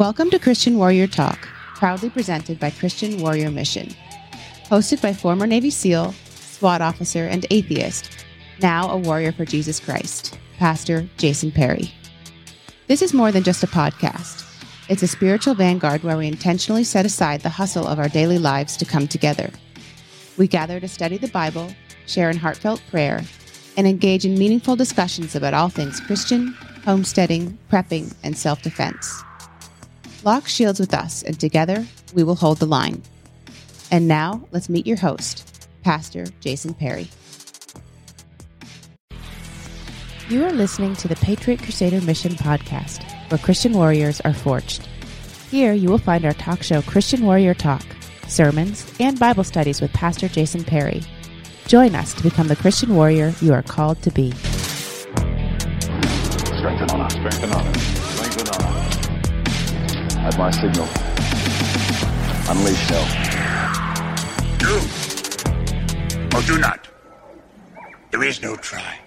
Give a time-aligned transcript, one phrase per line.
[0.00, 3.90] Welcome to Christian Warrior Talk, proudly presented by Christian Warrior Mission.
[4.64, 8.24] Hosted by former Navy SEAL, SWAT officer, and atheist,
[8.62, 11.92] now a warrior for Jesus Christ, Pastor Jason Perry.
[12.86, 14.42] This is more than just a podcast.
[14.88, 18.78] It's a spiritual vanguard where we intentionally set aside the hustle of our daily lives
[18.78, 19.50] to come together.
[20.38, 21.74] We gather to study the Bible,
[22.06, 23.20] share in heartfelt prayer,
[23.76, 26.56] and engage in meaningful discussions about all things Christian,
[26.86, 29.22] homesteading, prepping, and self defense.
[30.22, 33.02] Lock shields with us, and together we will hold the line.
[33.90, 37.08] And now, let's meet your host, Pastor Jason Perry.
[40.28, 44.86] You are listening to the Patriot Crusader Mission podcast, where Christian warriors are forged.
[45.50, 47.82] Here you will find our talk show, Christian Warrior Talk,
[48.28, 51.02] sermons, and Bible studies with Pastor Jason Perry.
[51.66, 54.32] Join us to become the Christian warrior you are called to be.
[56.58, 57.12] Strengthen on us.
[57.14, 57.99] Strengthen on us.
[60.30, 60.38] Strengthen on us.
[60.38, 60.88] At my signal.
[62.48, 63.06] Unleash hell.
[64.58, 64.74] Do
[66.36, 66.88] or do not.
[68.10, 68.98] There is no try.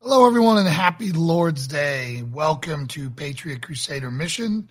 [0.00, 2.22] Hello, everyone, and happy Lord's Day.
[2.22, 4.70] Welcome to Patriot Crusader Mission,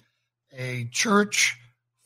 [0.54, 1.58] a church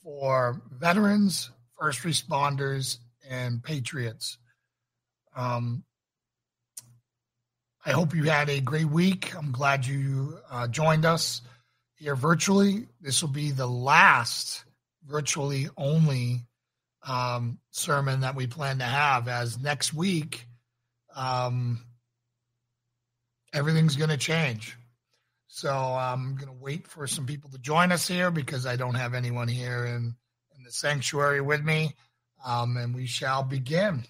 [0.03, 2.97] for veterans, first responders,
[3.30, 4.38] and patriots.
[5.36, 5.84] Um,
[7.86, 9.36] I hope you had a great week.
[9.36, 11.41] I'm glad you uh, joined us
[12.00, 12.88] here virtually.
[13.02, 14.64] This will be the last
[15.05, 16.45] virtually only
[17.06, 20.45] um, sermon that we plan to have, as next week,
[21.16, 21.83] um,
[23.53, 24.78] everything's going to change.
[25.47, 28.95] So I'm going to wait for some people to join us here because I don't
[28.95, 30.16] have anyone here in,
[30.56, 31.95] in the sanctuary with me.
[32.45, 34.06] Um, and we shall begin.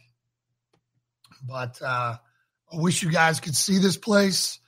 [1.47, 2.17] But uh,
[2.71, 4.59] I wish you guys could see this place.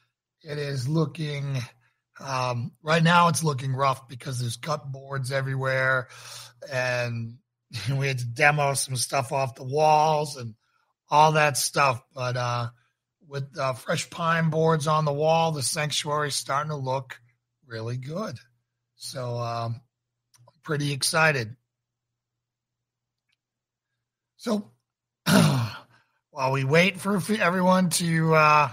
[0.42, 1.58] It is looking,
[2.22, 6.08] um, right now, it's looking rough because there's cut boards everywhere.
[6.72, 7.38] And
[7.98, 10.56] we had to demo some stuff off the walls and
[11.10, 12.02] all that stuff.
[12.14, 12.70] But uh,
[13.28, 17.20] with uh, fresh pine boards on the wall, the sanctuary is starting to look
[17.66, 18.38] really good.
[18.96, 19.82] So um,
[20.64, 21.56] pretty excited.
[24.38, 24.72] So
[25.26, 28.70] while we wait for everyone to uh,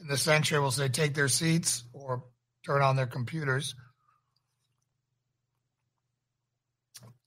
[0.00, 1.82] in the sanctuary, we'll say take their seats
[2.68, 3.74] turn on their computers.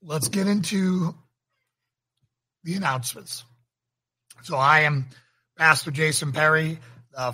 [0.00, 1.16] Let's get into
[2.62, 3.44] the announcements.
[4.44, 5.06] So I am
[5.58, 6.78] Pastor Jason Perry,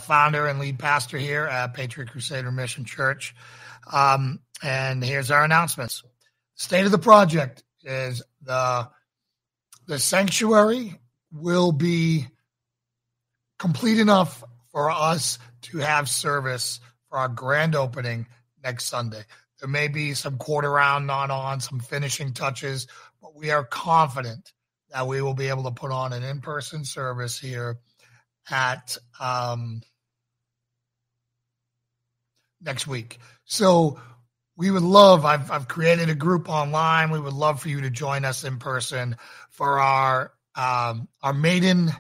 [0.01, 3.35] founder and lead pastor here at Patriot Crusader Mission Church.
[3.93, 6.03] Um, and here's our announcements.
[6.55, 8.89] State of the project is the
[9.87, 10.99] the sanctuary
[11.31, 12.27] will be
[13.59, 14.43] complete enough
[14.73, 18.27] for us to have service for our grand opening
[18.63, 19.23] next Sunday.
[19.61, 22.87] There may be some quarter round not on, some finishing touches,
[23.21, 24.53] but we are confident
[24.91, 27.79] that we will be able to put on an in person service here
[28.51, 29.83] at um,
[32.61, 33.19] next week.
[33.45, 34.01] So
[34.57, 37.11] we would love, I've, I've created a group online.
[37.11, 39.17] We would love for you to join us in person
[39.51, 41.93] for our um, our maiden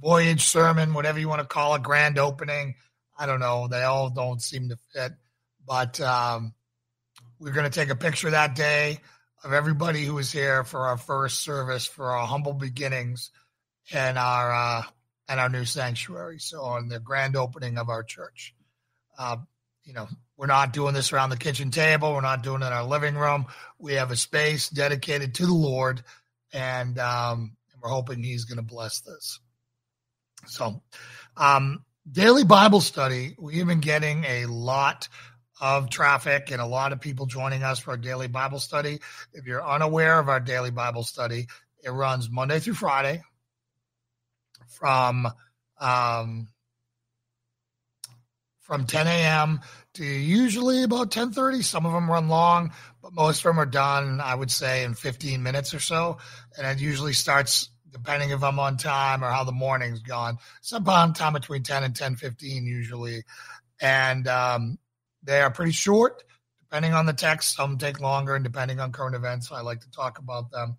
[0.00, 2.76] voyage sermon, whatever you want to call it, grand opening.
[3.20, 3.68] I don't know.
[3.68, 5.12] They all don't seem to fit,
[5.66, 6.54] but um,
[7.38, 9.00] we're going to take a picture that day
[9.44, 13.30] of everybody who was here for our first service for our humble beginnings
[13.92, 14.82] and our uh,
[15.28, 16.38] and our new sanctuary.
[16.38, 18.54] So on the grand opening of our church,
[19.18, 19.36] uh,
[19.84, 22.14] you know, we're not doing this around the kitchen table.
[22.14, 23.44] We're not doing it in our living room.
[23.78, 26.02] We have a space dedicated to the Lord,
[26.54, 29.40] and um, we're hoping He's going to bless this.
[30.46, 30.82] So,
[31.36, 33.34] um, daily Bible study.
[33.38, 35.08] We've been getting a lot
[35.60, 39.00] of traffic and a lot of people joining us for our daily Bible study.
[39.32, 41.46] If you're unaware of our daily Bible study,
[41.84, 43.22] it runs Monday through Friday
[44.68, 45.28] from
[45.80, 46.48] um,
[48.60, 49.60] from 10 a.m.
[49.94, 51.62] to usually about 10:30.
[51.62, 52.72] Some of them run long,
[53.02, 54.20] but most of them are done.
[54.20, 56.18] I would say in 15 minutes or so,
[56.56, 60.38] and it usually starts depending if I'm on time or how the morning's gone.
[60.60, 63.24] Sometime time between 10 and 10:15 usually,
[63.80, 64.78] and um,
[65.22, 66.22] they are pretty short,
[66.60, 67.54] depending on the text.
[67.54, 70.76] Some take longer, and depending on current events, I like to talk about them.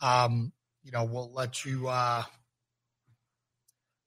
[0.00, 0.52] Um,
[0.82, 1.88] you know, we'll let you.
[1.88, 2.22] Uh,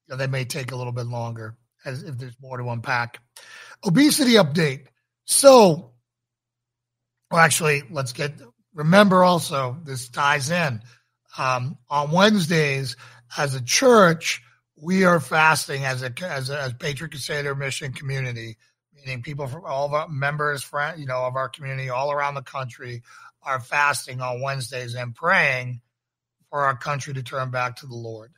[0.07, 3.19] you know, they may take a little bit longer as if there's more to unpack.
[3.86, 4.86] Obesity update.
[5.25, 5.92] So,
[7.31, 8.33] well, actually, let's get.
[8.74, 10.81] Remember, also this ties in.
[11.37, 12.95] Um, on Wednesdays,
[13.37, 14.41] as a church,
[14.75, 18.57] we are fasting as a as a as Patriot Crusader Mission Community
[19.07, 22.33] meaning people from all of our members, friend, you know, of our community all around
[22.33, 23.03] the country
[23.43, 25.81] are fasting on Wednesdays and praying
[26.49, 28.31] for our country to turn back to the Lord.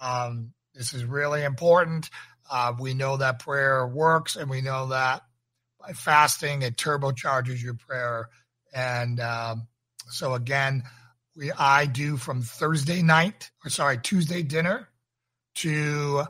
[0.00, 2.10] Um, this is really important.
[2.50, 5.22] Uh, we know that prayer works, and we know that
[5.78, 8.28] by fasting, it turbocharges your prayer.
[8.74, 9.68] And um,
[10.08, 10.84] so, again,
[11.38, 14.88] we I do from Thursday night, or sorry, Tuesday dinner
[15.56, 16.24] to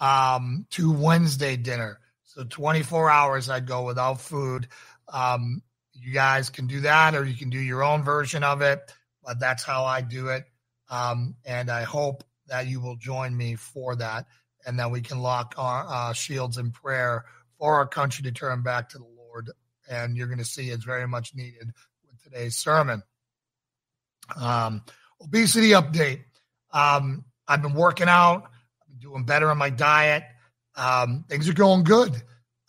[0.00, 2.00] um, to Wednesday dinner.
[2.24, 4.68] So 24 hours I'd go without food.
[5.12, 8.80] Um, you guys can do that, or you can do your own version of it.
[9.22, 10.46] But that's how I do it.
[10.88, 14.26] Um, and I hope that you will join me for that
[14.66, 17.26] and that we can lock our uh, shields in prayer
[17.58, 19.50] for our country to turn back to the Lord.
[19.88, 21.72] And you're going to see it's very much needed
[22.06, 23.02] with today's sermon.
[24.36, 24.82] Um,
[25.20, 26.24] obesity update.
[26.72, 28.50] Um, I've been working out,
[28.98, 30.24] doing better on my diet.
[30.76, 32.14] Um, things are going good.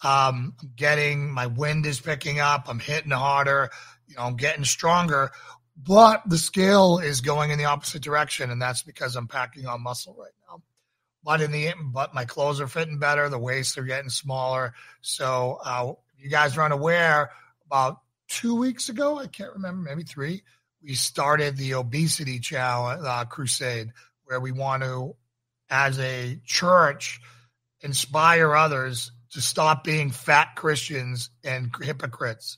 [0.03, 2.68] Um, I'm getting my wind is picking up.
[2.68, 3.69] I'm hitting harder.
[4.07, 5.31] You know, I'm getting stronger,
[5.77, 9.83] but the scale is going in the opposite direction, and that's because I'm packing on
[9.83, 10.62] muscle right now.
[11.24, 13.30] But in the but my clothes are fitting better.
[13.30, 14.74] The waists are getting smaller.
[15.01, 17.31] So uh, you guys are unaware.
[17.68, 20.44] About two weeks ago, I can't remember, maybe three.
[20.83, 23.91] We started the obesity challenge uh, crusade,
[24.25, 25.15] where we want to,
[25.69, 27.21] as a church,
[27.81, 32.57] inspire others to stop being fat Christians and hypocrites.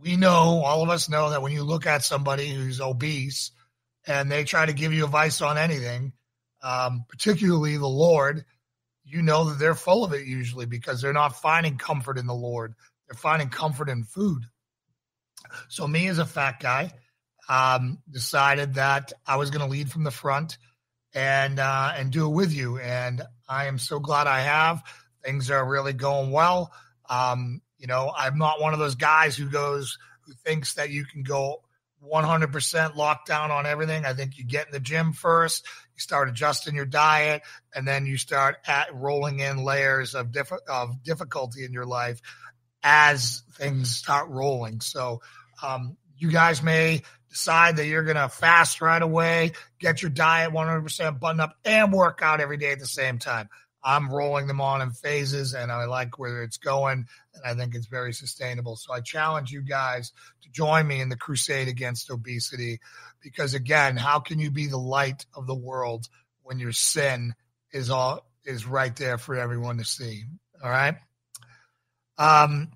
[0.00, 3.52] We know, all of us know that when you look at somebody who's obese
[4.06, 6.12] and they try to give you advice on anything,
[6.62, 8.44] um, particularly the Lord,
[9.04, 12.34] you know that they're full of it usually because they're not finding comfort in the
[12.34, 12.74] Lord.
[13.06, 14.44] They're finding comfort in food.
[15.68, 16.90] So, me as a fat guy,
[17.48, 20.58] um, decided that I was going to lead from the front
[21.14, 22.78] and uh, and do it with you.
[22.78, 24.82] And I am so glad I have.
[25.24, 26.72] Things are really going well.
[27.08, 31.04] Um, you know, I'm not one of those guys who goes who thinks that you
[31.04, 31.62] can go
[32.02, 34.04] 100% lockdown on everything.
[34.04, 37.42] I think you get in the gym first, you start adjusting your diet,
[37.74, 42.20] and then you start at rolling in layers of diff- of difficulty in your life
[42.82, 44.80] as things start rolling.
[44.80, 45.22] So,
[45.62, 47.02] um, you guys may
[47.34, 49.50] decide that you're going to fast right away,
[49.80, 53.48] get your diet 100% buttoned up, and work out every day at the same time.
[53.82, 57.74] I'm rolling them on in phases, and I like where it's going, and I think
[57.74, 58.76] it's very sustainable.
[58.76, 62.78] So I challenge you guys to join me in the crusade against obesity,
[63.20, 66.08] because again, how can you be the light of the world
[66.44, 67.34] when your sin
[67.72, 70.22] is all is right there for everyone to see?
[70.62, 70.94] All right.
[72.16, 72.70] Um,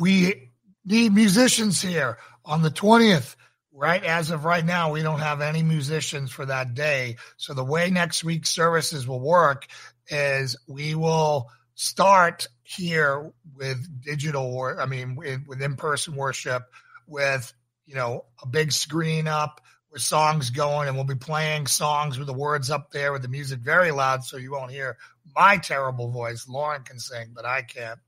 [0.00, 0.50] we
[0.84, 3.36] need musicians here on the 20th
[3.80, 7.16] right as of right now we don't have any musicians for that day.
[7.38, 9.66] So the way next week's services will work
[10.08, 16.64] is we will start here with digital or i mean with, with in-person worship
[17.06, 17.54] with
[17.86, 22.26] you know a big screen up with songs going and we'll be playing songs with
[22.26, 24.98] the words up there with the music very loud so you won't hear
[25.34, 26.46] my terrible voice.
[26.46, 27.98] Lauren can sing but i can't.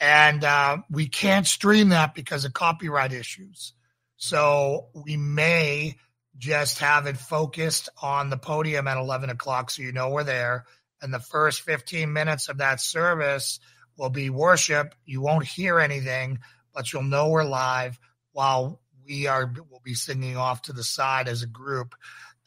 [0.00, 3.74] And uh, we can't stream that because of copyright issues
[4.22, 5.96] so we may
[6.38, 10.64] just have it focused on the podium at 11 o'clock so you know we're there.
[11.02, 13.58] And the first 15 minutes of that service
[13.98, 14.94] will be worship.
[15.04, 16.38] You won't hear anything,
[16.72, 17.98] but you'll know we're live
[18.30, 21.96] while we are will be singing off to the side as a group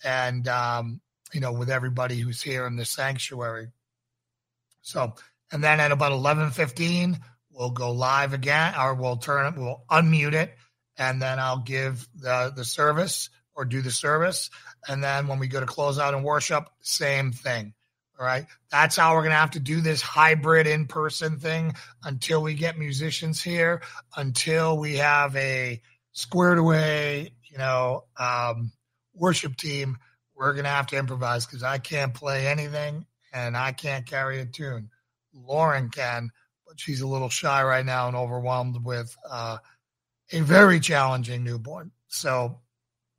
[0.02, 1.02] and um,
[1.34, 3.68] you know with everybody who's here in the sanctuary
[4.82, 5.14] so
[5.52, 7.20] and then at about 11:15
[7.52, 10.56] we'll go live again or we'll turn it we'll unmute it
[10.98, 14.50] and then I'll give the the service or do the service,
[14.88, 17.74] and then when we go to close out and worship, same thing.
[18.20, 21.74] All right, that's how we're gonna have to do this hybrid in person thing
[22.04, 23.82] until we get musicians here,
[24.16, 25.82] until we have a
[26.14, 28.72] squared away, you know, um,
[29.14, 29.98] worship team.
[30.36, 34.46] We're gonna have to improvise because I can't play anything and I can't carry a
[34.46, 34.90] tune.
[35.34, 36.32] Lauren can,
[36.66, 39.58] but she's a little shy right now and overwhelmed with uh,
[40.32, 41.92] a very challenging newborn.
[42.08, 42.60] So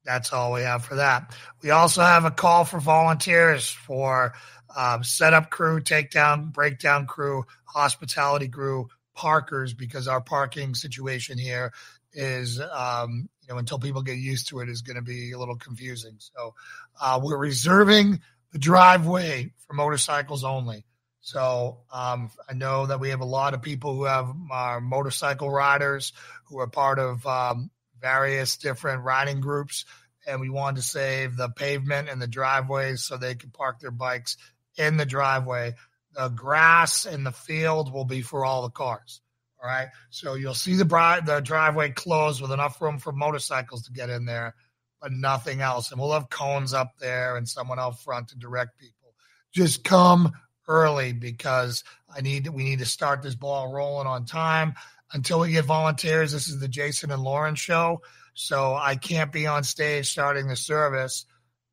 [0.04, 1.34] that's all we have for that.
[1.62, 4.34] We also have a call for volunteers for
[4.76, 11.72] um, setup crew, takedown, breakdown crew, hospitality crew, parkers, because our parking situation here
[12.12, 15.38] is, um, you know, until people get used to it, is going to be a
[15.38, 16.16] little confusing.
[16.18, 16.54] So
[17.00, 18.20] uh, we're reserving
[18.52, 20.84] the driveway for motorcycles only.
[21.20, 25.50] So um, I know that we have a lot of people who have uh, motorcycle
[25.50, 26.12] riders
[26.48, 29.84] who are part of um, various different riding groups,
[30.26, 33.90] and we wanted to save the pavement and the driveways so they can park their
[33.90, 34.36] bikes
[34.76, 35.74] in the driveway.
[36.12, 39.20] the grass in the field will be for all the cars.
[39.62, 39.88] All right.
[40.10, 44.10] So you'll see the bride, the driveway closed with enough room for motorcycles to get
[44.10, 44.54] in there,
[45.00, 45.90] but nothing else.
[45.90, 49.14] And we'll have cones up there and someone out front to direct people.
[49.52, 50.32] Just come
[50.68, 51.84] early because
[52.14, 54.74] I need we need to start this ball rolling on time.
[55.12, 58.02] Until we get volunteers, this is the Jason and Lauren show.
[58.34, 61.24] So I can't be on stage starting the service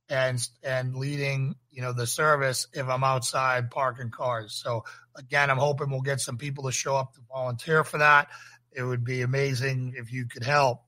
[0.09, 4.53] and and leading you know the service if I'm outside parking cars.
[4.53, 4.83] So
[5.15, 8.27] again, I'm hoping we'll get some people to show up to volunteer for that.
[8.71, 10.81] It would be amazing if you could help.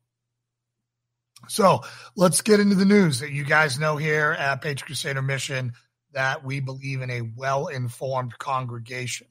[1.47, 1.81] So
[2.15, 5.73] let's get into the news that you guys know here at Patriot Crusader Mission
[6.13, 9.27] that we believe in a well informed congregation.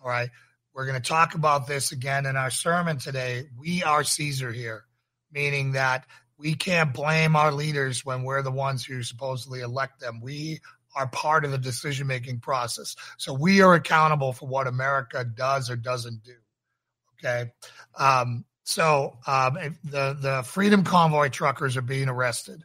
[0.00, 0.30] All right.
[0.78, 3.46] We're going to talk about this again in our sermon today.
[3.58, 4.84] We are Caesar here,
[5.32, 6.06] meaning that
[6.38, 10.20] we can't blame our leaders when we're the ones who supposedly elect them.
[10.20, 10.60] We
[10.94, 12.94] are part of the decision making process.
[13.16, 16.36] So we are accountable for what America does or doesn't do.
[17.18, 17.50] Okay.
[17.98, 22.62] Um, so um, the the Freedom Convoy truckers are being arrested,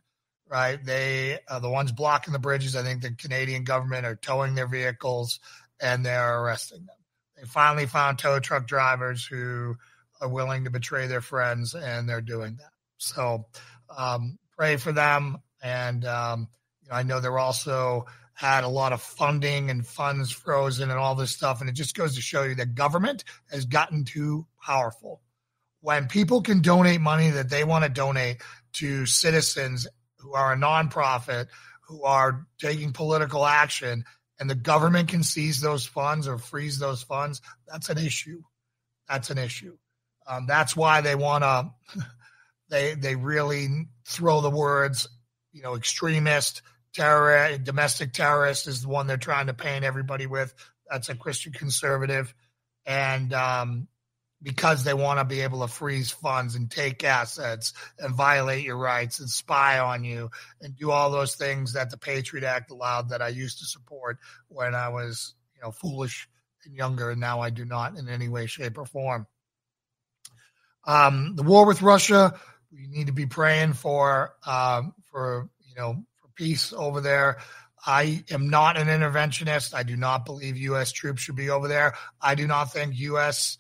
[0.48, 0.78] right?
[0.86, 2.76] They are the ones blocking the bridges.
[2.76, 5.40] I think the Canadian government are towing their vehicles
[5.82, 6.96] and they're arresting them.
[7.48, 9.76] Finally found tow truck drivers who
[10.22, 12.72] are willing to betray their friends, and they're doing that.
[12.98, 13.46] So
[13.96, 15.38] um, pray for them.
[15.62, 16.48] And um,
[16.82, 21.00] you know, I know they're also had a lot of funding and funds frozen and
[21.00, 21.62] all this stuff.
[21.62, 25.22] And it just goes to show you that government has gotten too powerful.
[25.82, 28.42] When people can donate money that they want to donate
[28.74, 31.48] to citizens who are a nonprofit,
[31.82, 34.06] who are taking political action,
[34.44, 38.42] and the government can seize those funds or freeze those funds, that's an issue.
[39.08, 39.78] That's an issue.
[40.28, 42.02] Um, that's why they want to.
[42.70, 43.68] They they really
[44.08, 45.08] throw the words,
[45.52, 50.56] you know, extremist, terror, domestic terrorist is the one they're trying to paint everybody with.
[50.90, 52.34] That's a Christian conservative,
[52.86, 53.88] and um,
[54.44, 58.78] because they want to be able to freeze funds and take assets and violate your
[58.78, 60.30] rights and spy on you
[60.62, 64.18] and do all those things that the Patriot Act allowed that I used to support
[64.50, 66.28] when I was, you know, foolish
[66.66, 69.26] and younger, and now I do not in any way, shape, or form.
[70.86, 72.34] Um, the war with Russia
[72.74, 77.38] we need to be praying for um, for you know for peace over there.
[77.86, 79.74] I am not an interventionist.
[79.74, 80.92] I do not believe U.S.
[80.92, 81.96] troops should be over there.
[82.22, 83.58] I do not think U.S.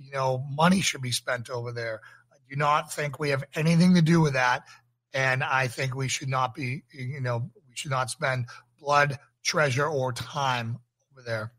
[0.00, 2.00] you know money should be spent over there.
[2.32, 4.64] I do not think we have anything to do with that,
[5.12, 8.46] and I think we should not be you know we should not spend
[8.80, 10.78] blood, treasure, or time
[11.12, 11.52] over there.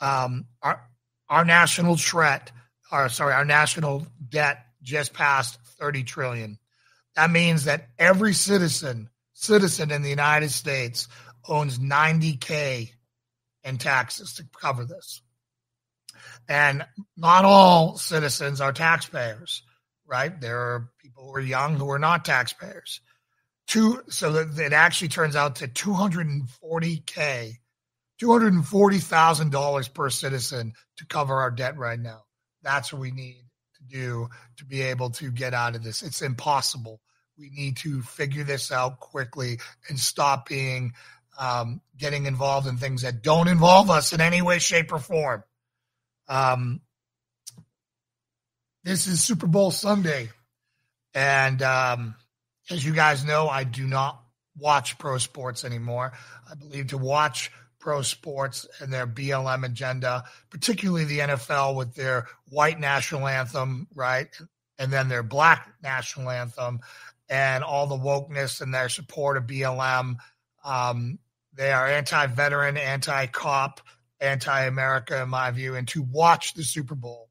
[0.00, 0.88] Um, our
[1.28, 2.52] our national threat,
[2.90, 6.58] our sorry, our national debt just passed 30 trillion.
[7.16, 11.08] That means that every citizen citizen in the United States
[11.48, 12.90] owns 90k
[13.64, 15.22] in taxes to cover this.
[16.48, 16.86] And
[17.16, 19.62] not all citizens are taxpayers,
[20.06, 20.38] right?
[20.40, 23.00] There are people who are young who are not taxpayers.
[23.66, 27.52] Two, so that it actually turns out to 240k,
[28.20, 32.24] $240,000 per citizen to cover our debt right now.
[32.62, 33.44] That's what we need
[33.76, 36.02] to do to be able to get out of this.
[36.02, 37.00] It's impossible.
[37.38, 39.58] We need to figure this out quickly
[39.88, 40.92] and stop being
[41.38, 45.42] um, getting involved in things that don't involve us in any way, shape, or form.
[46.28, 46.80] Um,
[48.82, 50.30] this is Super Bowl Sunday,
[51.14, 52.14] and um,
[52.70, 54.22] as you guys know, I do not
[54.58, 56.12] watch pro sports anymore.
[56.50, 57.50] I believe to watch
[57.84, 64.28] pro sports and their BLM agenda, particularly the NFL with their white national anthem, right?
[64.78, 66.80] And then their black national anthem
[67.28, 70.16] and all the wokeness and their support of BLM.
[70.64, 71.18] Um,
[71.54, 73.80] they are anti veteran, anti cop,
[74.20, 75.74] anti America, in my view.
[75.74, 77.30] And to watch the Super Bowl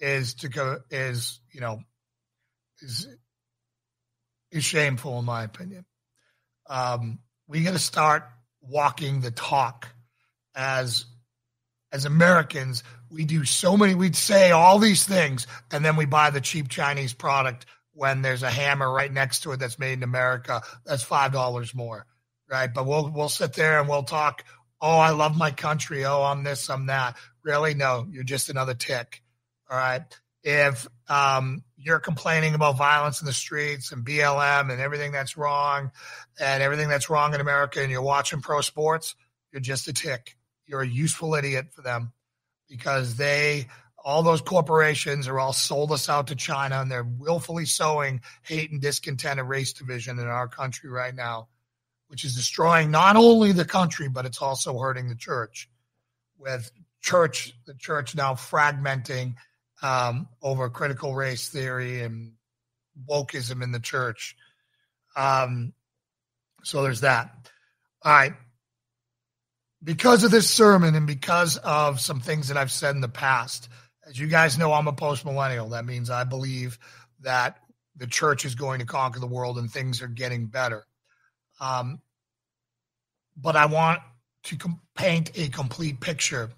[0.00, 1.80] is to go, is, you know,
[2.80, 3.08] is,
[4.50, 5.84] is shameful, in my opinion.
[6.68, 8.24] Um, we got to start
[8.60, 9.88] walking the talk
[10.54, 11.06] as
[11.92, 16.30] as Americans, we do so many, we'd say all these things, and then we buy
[16.30, 20.02] the cheap Chinese product when there's a hammer right next to it that's made in
[20.02, 22.06] America that's five dollars more,
[22.50, 22.72] right?
[22.72, 24.44] But we'll we'll sit there and we'll talk.
[24.88, 26.04] Oh, I love my country.
[26.04, 27.16] Oh, I'm this, I'm that.
[27.42, 29.20] Really, no, you're just another tick.
[29.68, 30.02] All right.
[30.44, 35.90] If um, you're complaining about violence in the streets and BLM and everything that's wrong
[36.38, 39.16] and everything that's wrong in America, and you're watching pro sports,
[39.50, 40.36] you're just a tick.
[40.68, 42.12] You're a useful idiot for them
[42.68, 43.66] because they,
[44.04, 48.70] all those corporations are all sold us out to China and they're willfully sowing hate
[48.70, 51.48] and discontent and race division in our country right now,
[52.08, 55.68] which is destroying not only the country, but it's also hurting the church.
[56.38, 56.70] with
[57.00, 59.34] church, the church now fragmenting
[59.82, 62.32] um, over critical race theory and
[63.08, 64.36] wokeism in the church.
[65.14, 65.72] Um,
[66.64, 67.30] so there's that.
[68.02, 68.32] All right.
[69.84, 73.68] Because of this sermon and because of some things that I've said in the past,
[74.06, 75.68] as you guys know, I'm a post millennial.
[75.70, 76.78] That means I believe
[77.20, 77.58] that
[77.96, 80.84] the church is going to conquer the world and things are getting better.
[81.60, 82.00] Um,
[83.36, 84.00] but I want
[84.44, 86.50] to com- paint a complete picture.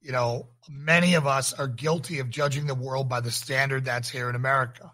[0.00, 4.08] You know, many of us are guilty of judging the world by the standard that's
[4.08, 4.92] here in America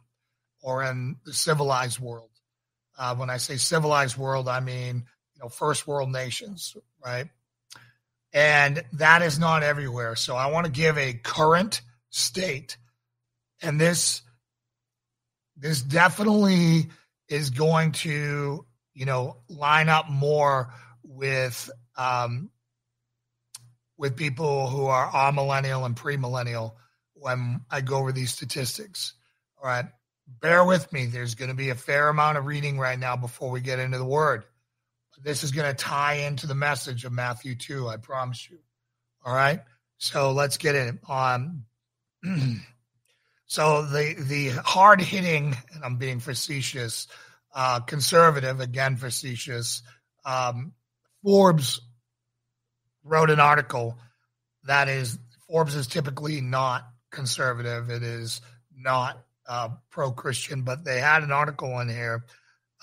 [0.62, 2.30] or in the civilized world.
[2.98, 7.28] Uh, when I say civilized world, I mean, you know, first world nations, right?
[8.32, 10.16] And that is not everywhere.
[10.16, 12.76] So I want to give a current state.
[13.62, 14.22] And this
[15.56, 16.90] this definitely
[17.28, 20.72] is going to, you know, line up more
[21.02, 22.50] with um,
[23.96, 26.74] with people who are amillennial and premillennial
[27.14, 29.14] when I go over these statistics.
[29.62, 29.86] All right.
[30.40, 31.06] Bear with me.
[31.06, 33.98] There's going to be a fair amount of reading right now before we get into
[33.98, 34.44] the word.
[35.22, 38.58] This is going to tie into the message of Matthew 2, I promise you.
[39.24, 39.60] All right.
[39.98, 40.98] So let's get in.
[41.08, 41.64] Um,
[43.46, 47.06] so the the hard hitting, and I'm being facetious,
[47.54, 49.82] uh, conservative again facetious.
[50.24, 50.72] Um,
[51.22, 51.80] Forbes
[53.04, 53.98] wrote an article
[54.64, 55.18] that is
[55.48, 57.90] Forbes is typically not conservative.
[57.90, 58.40] It is
[58.76, 62.24] not uh, pro Christian, but they had an article in here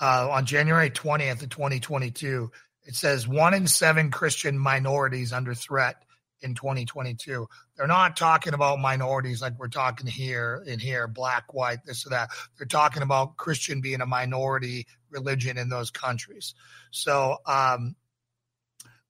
[0.00, 2.50] uh, on January 20th of 2022.
[2.84, 5.96] It says one in seven Christian minorities under threat
[6.42, 7.48] in 2022.
[7.76, 12.10] They're not talking about minorities like we're talking here in here, black, white, this or
[12.10, 12.30] that.
[12.58, 16.54] They're talking about Christian being a minority religion in those countries.
[16.90, 17.94] So um,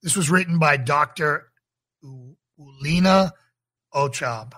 [0.01, 1.51] this was written by Dr.
[2.03, 3.31] Ewelina
[3.93, 4.53] Ochab.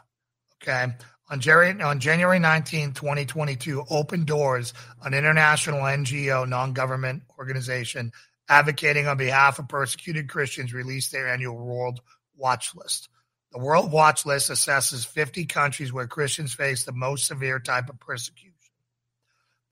[0.62, 0.94] Okay.
[1.30, 8.12] On January, on January 19, 2022, Open Doors, an international NGO non government organization
[8.48, 12.00] advocating on behalf of persecuted Christians, released their annual World
[12.38, 13.10] Watch List.
[13.52, 18.00] The World Watch List assesses 50 countries where Christians face the most severe type of
[18.00, 18.52] persecution.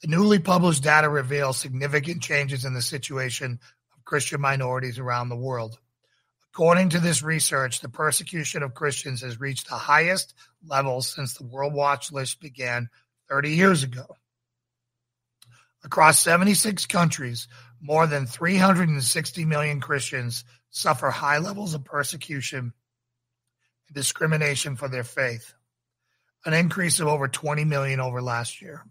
[0.01, 3.59] The newly published data reveals significant changes in the situation
[3.95, 5.79] of Christian minorities around the world.
[6.53, 10.33] According to this research, the persecution of Christians has reached the highest
[10.65, 12.89] level since the World Watch List began
[13.29, 14.05] 30 years ago.
[15.83, 17.47] Across 76 countries,
[17.81, 22.73] more than 360 million Christians suffer high levels of persecution
[23.87, 25.53] and discrimination for their faith,
[26.45, 28.83] an increase of over 20 million over last year.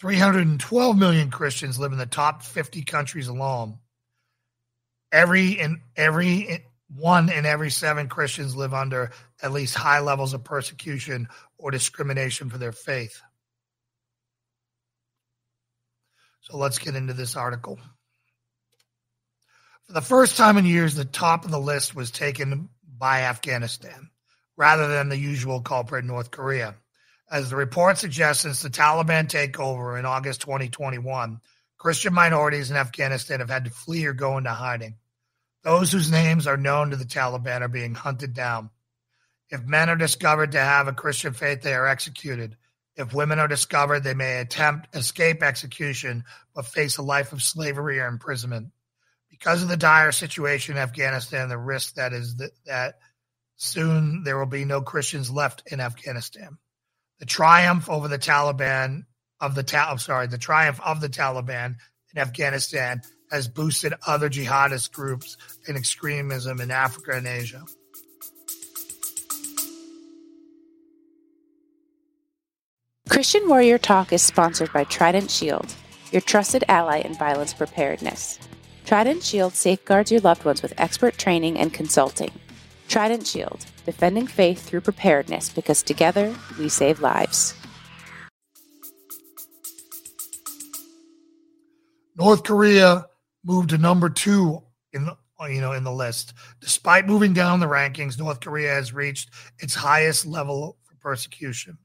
[0.00, 3.78] 312 million Christians live in the top 50 countries alone,
[5.12, 10.42] every and every one in every seven Christians live under at least high levels of
[10.42, 13.20] persecution or discrimination for their faith.
[16.40, 17.78] So let's get into this article.
[19.86, 22.68] For the first time in years, the top of the list was taken
[22.98, 24.10] by Afghanistan
[24.56, 26.76] rather than the usual culprit, North Korea.
[27.30, 31.40] As the report suggests, since the Taliban takeover in August 2021,
[31.78, 34.96] Christian minorities in Afghanistan have had to flee or go into hiding.
[35.64, 38.70] Those whose names are known to the Taliban are being hunted down.
[39.48, 42.56] If men are discovered to have a Christian faith, they are executed.
[42.96, 47.98] If women are discovered, they may attempt escape execution but face a life of slavery
[47.98, 48.68] or imprisonment.
[49.42, 52.94] Because of the dire situation in Afghanistan, the risk that is that, that
[53.56, 56.58] soon there will be no Christians left in Afghanistan.
[57.18, 59.02] The triumph over the Taliban
[59.40, 61.74] of the Ta- I'm sorry, the triumph of the Taliban
[62.14, 63.02] in Afghanistan
[63.32, 67.64] has boosted other jihadist groups and extremism in Africa and Asia.
[73.08, 75.74] Christian Warrior Talk is sponsored by Trident Shield,
[76.12, 78.38] your trusted ally in violence preparedness.
[78.84, 82.32] Trident Shield safeguards your loved ones with expert training and consulting.
[82.88, 87.54] Trident Shield, defending faith through preparedness because together we save lives.
[92.16, 93.06] North Korea
[93.44, 95.16] moved to number two in the
[95.48, 96.34] you know in the list.
[96.60, 101.78] Despite moving down the rankings, North Korea has reached its highest level for persecution.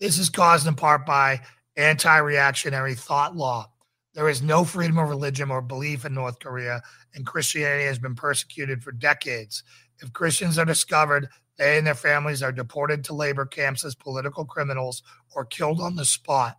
[0.00, 1.40] This is caused in part by
[1.76, 3.70] anti-reactionary thought law.
[4.16, 6.80] There is no freedom of religion or belief in North Korea,
[7.14, 9.62] and Christianity has been persecuted for decades.
[9.98, 14.46] If Christians are discovered, they and their families are deported to labor camps as political
[14.46, 15.02] criminals
[15.34, 16.56] or killed on the spot.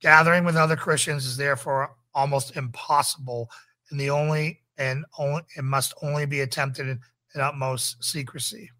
[0.00, 3.50] Gathering with other Christians is therefore almost impossible
[3.90, 7.00] and the only and only it must only be attempted in,
[7.34, 8.70] in utmost secrecy.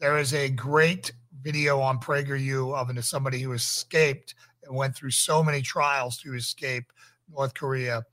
[0.00, 5.44] There is a great video on PragerU of somebody who escaped and went through so
[5.44, 6.92] many trials to escape
[7.32, 8.04] North Korea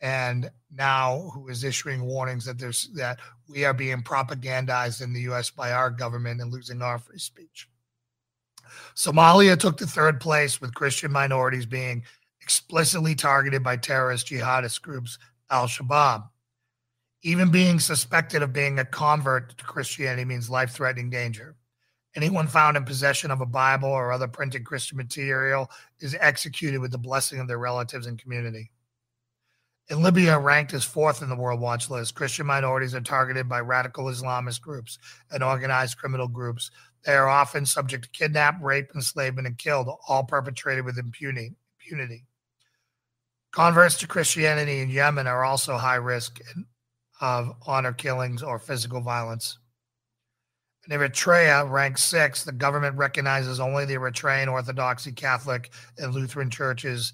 [0.00, 5.22] and now who is issuing warnings that there's that we are being propagandized in the
[5.22, 7.68] US by our government and losing our free speech.
[8.94, 12.04] Somalia took the third place with Christian minorities being
[12.42, 15.18] explicitly targeted by terrorist jihadist groups
[15.50, 16.28] Al Shabaab.
[17.22, 21.56] Even being suspected of being a convert to Christianity means life threatening danger.
[22.18, 26.90] Anyone found in possession of a Bible or other printed Christian material is executed with
[26.90, 28.72] the blessing of their relatives and community.
[29.88, 33.60] In Libya, ranked as fourth in the World Watch list, Christian minorities are targeted by
[33.60, 34.98] radical Islamist groups
[35.30, 36.72] and organized criminal groups.
[37.04, 41.54] They are often subject to kidnap, rape, enslavement, and killed, all perpetrated with impunity.
[41.80, 42.24] impunity.
[43.52, 46.40] Converts to Christianity in Yemen are also high risk
[47.20, 49.58] of honor killings or physical violence.
[50.88, 57.12] In Eritrea, ranked sixth, the government recognizes only the Eritrean Orthodoxy Catholic and Lutheran churches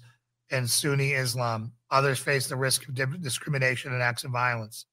[0.49, 1.73] and Sunni Islam.
[1.91, 4.85] Others face the risk of discrimination and acts of violence.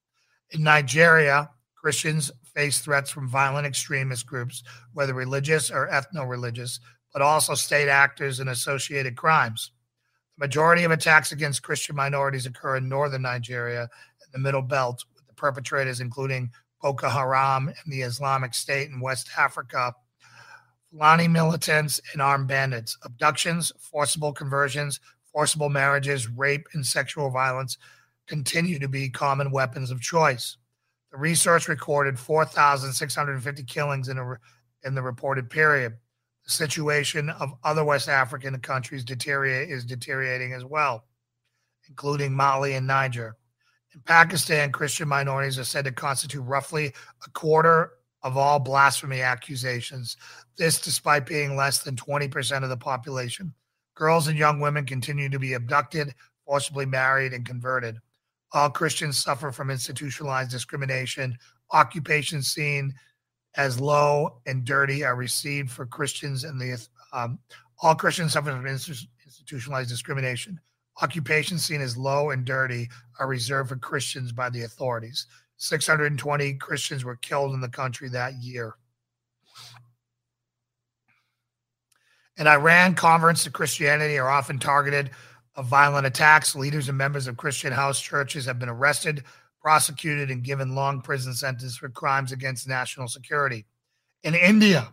[0.51, 4.64] In Nigeria, Christians face threats from violent extremist groups,
[4.95, 6.81] whether religious or ethno religious,
[7.12, 9.71] but also state actors and associated crimes.
[10.38, 15.05] The majority of attacks against Christian minorities occur in northern Nigeria and the Middle Belt,
[15.14, 16.51] with the perpetrators including
[16.83, 19.95] Boko Haram and the Islamic State in West Africa,
[20.90, 22.99] Fulani militants, and armed bandits.
[23.05, 25.01] Abductions, forcible conversions,
[25.33, 27.79] forcible marriages, rape, and sexual violence
[28.27, 30.57] continue to be common weapons of choice.
[31.12, 34.38] The research recorded 4,650 killings in, a,
[34.85, 35.97] in the reported period.
[36.45, 41.05] The situation of other West African countries deteriorate, is deteriorating as well,
[41.88, 43.37] including Mali and Niger.
[43.94, 46.92] In Pakistan, Christian minorities are said to constitute roughly
[47.26, 50.16] a quarter of all blasphemy accusations.
[50.57, 53.52] This, despite being less than 20% of the population.
[53.94, 56.14] Girls and young women continue to be abducted,
[56.46, 57.98] forcibly married, and converted.
[58.52, 61.37] All Christians suffer from institutionalized discrimination.
[61.72, 62.94] Occupations seen
[63.57, 67.38] as low and dirty are received for Christians and the um,
[67.83, 70.61] all Christians suffer from institutionalized discrimination.
[71.00, 75.26] Occupations seen as low and dirty are reserved for Christians by the authorities.
[75.57, 78.74] 620 Christians were killed in the country that year.
[82.37, 85.11] In Iran, converts to Christianity are often targeted
[85.55, 86.55] of violent attacks.
[86.55, 89.24] Leaders and members of Christian house churches have been arrested,
[89.61, 93.66] prosecuted, and given long prison sentences for crimes against national security.
[94.24, 94.92] In India,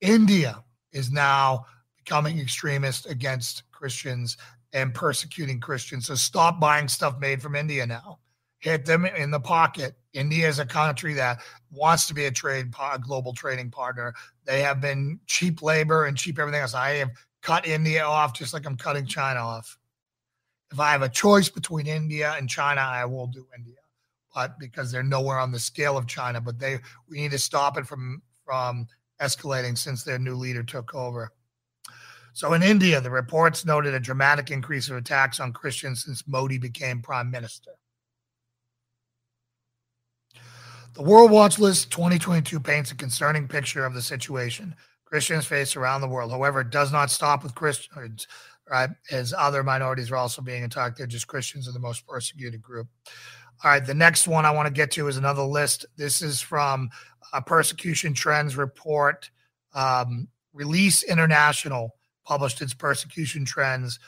[0.00, 0.62] India
[0.92, 1.66] is now
[1.96, 4.36] becoming extremist against Christians
[4.72, 6.06] and persecuting Christians.
[6.06, 8.18] So stop buying stuff made from India now.
[8.58, 9.96] Hit them in the pocket.
[10.12, 14.14] India is a country that wants to be a trade a global trading partner.
[14.44, 16.74] They have been cheap labor and cheap everything else.
[16.74, 17.10] I have
[17.42, 19.78] cut India off just like I'm cutting China off.
[20.72, 23.76] If I have a choice between India and China, I will do India.
[24.34, 26.78] But because they're nowhere on the scale of China, but they
[27.08, 28.86] we need to stop it from from
[29.20, 31.32] escalating since their new leader took over.
[32.32, 36.58] So in India, the reports noted a dramatic increase of attacks on Christians since Modi
[36.58, 37.72] became prime minister.
[40.94, 46.00] The World Watch List 2022 paints a concerning picture of the situation Christians face around
[46.00, 46.30] the world.
[46.30, 48.28] However, it does not stop with Christians,
[48.68, 48.90] right?
[49.10, 50.98] As other minorities are also being attacked.
[50.98, 52.86] They're just Christians are the most persecuted group.
[53.62, 55.84] All right, the next one I want to get to is another list.
[55.96, 56.90] This is from
[57.32, 59.30] a persecution trends report.
[59.74, 61.94] Um, Release International
[62.30, 63.98] published its persecution trends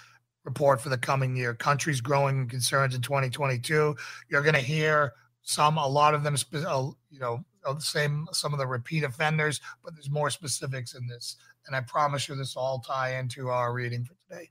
[0.44, 1.54] report for the coming year.
[1.54, 3.96] Countries growing concerns in 2022.
[4.28, 8.52] You're going to hear some, a lot of them, uh, you know, the same, some
[8.52, 11.35] of the repeat offenders, but there's more specifics in this.
[11.66, 14.50] And I promise you this all tie into our reading for today.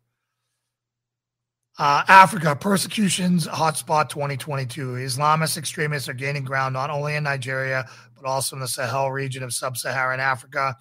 [1.80, 4.96] Uh, Africa, persecutions hotspot 2022.
[4.96, 7.86] Islamist extremists are gaining ground not only in Nigeria,
[8.18, 10.76] but also in the Sahel region of sub Saharan Africa.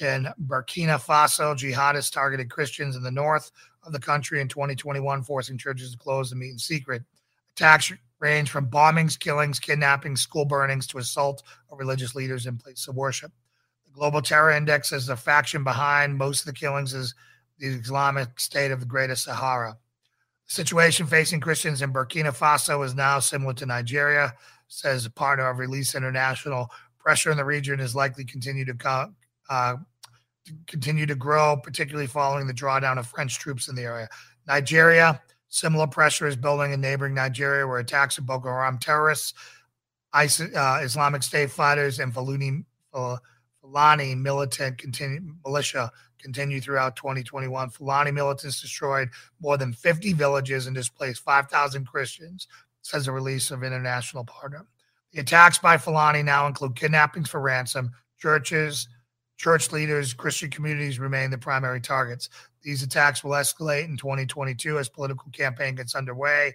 [0.00, 3.50] In Burkina Faso, jihadists targeted Christians in the north
[3.82, 7.02] of the country in 2021, forcing churches to close and meet in secret.
[7.54, 12.88] Attacks range from bombings, killings, kidnappings, school burnings to assault of religious leaders in places
[12.88, 13.32] of worship.
[13.86, 17.14] The Global Terror Index says the faction behind most of the killings is
[17.58, 19.78] the Islamic State of the Greater Sahara.
[20.46, 24.34] The situation facing Christians in Burkina Faso is now similar to Nigeria,
[24.68, 26.70] says a partner of Release International.
[26.98, 29.12] Pressure in the region is likely to continue to, co-
[29.48, 29.76] uh,
[30.66, 34.08] continue to grow, particularly following the drawdown of French troops in the area.
[34.46, 39.32] Nigeria Similar pressure is building in neighboring Nigeria, where attacks of Boko Haram terrorists
[40.12, 42.64] ISIS, uh, Islamic State fighters and Fulani,
[43.60, 47.70] Fulani militant continue, militia continue throughout 2021.
[47.70, 49.08] Fulani militants destroyed
[49.40, 52.48] more than 50 villages and displaced 5,000 Christians,
[52.82, 54.66] says a release of international partner.
[55.12, 58.88] The attacks by Fulani now include kidnappings for ransom, churches,
[59.36, 62.28] church leaders, Christian communities remain the primary targets.
[62.62, 66.54] These attacks will escalate in 2022 as political campaign gets underway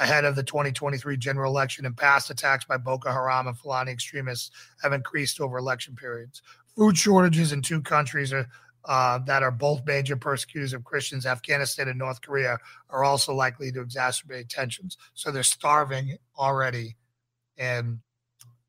[0.00, 4.50] ahead of the 2023 general election and past attacks by Boko Haram and Fulani extremists
[4.82, 6.42] have increased over election periods.
[6.76, 8.48] Food shortages in two countries are
[8.84, 12.58] uh, that are both major persecutors of Christians, Afghanistan and North Korea,
[12.90, 14.96] are also likely to exacerbate tensions.
[15.14, 16.96] So they're starving already
[17.56, 18.00] in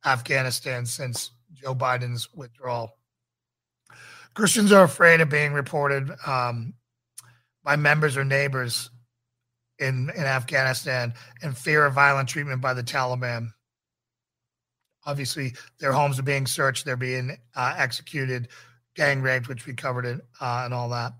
[0.05, 2.95] Afghanistan since Joe Biden's withdrawal.
[4.33, 6.73] Christians are afraid of being reported um,
[7.63, 8.89] by members or neighbors
[9.79, 13.49] in, in Afghanistan and fear of violent treatment by the Taliban.
[15.05, 18.47] Obviously, their homes are being searched, they're being uh, executed
[18.95, 21.13] gang raped, which we covered it uh, and all that.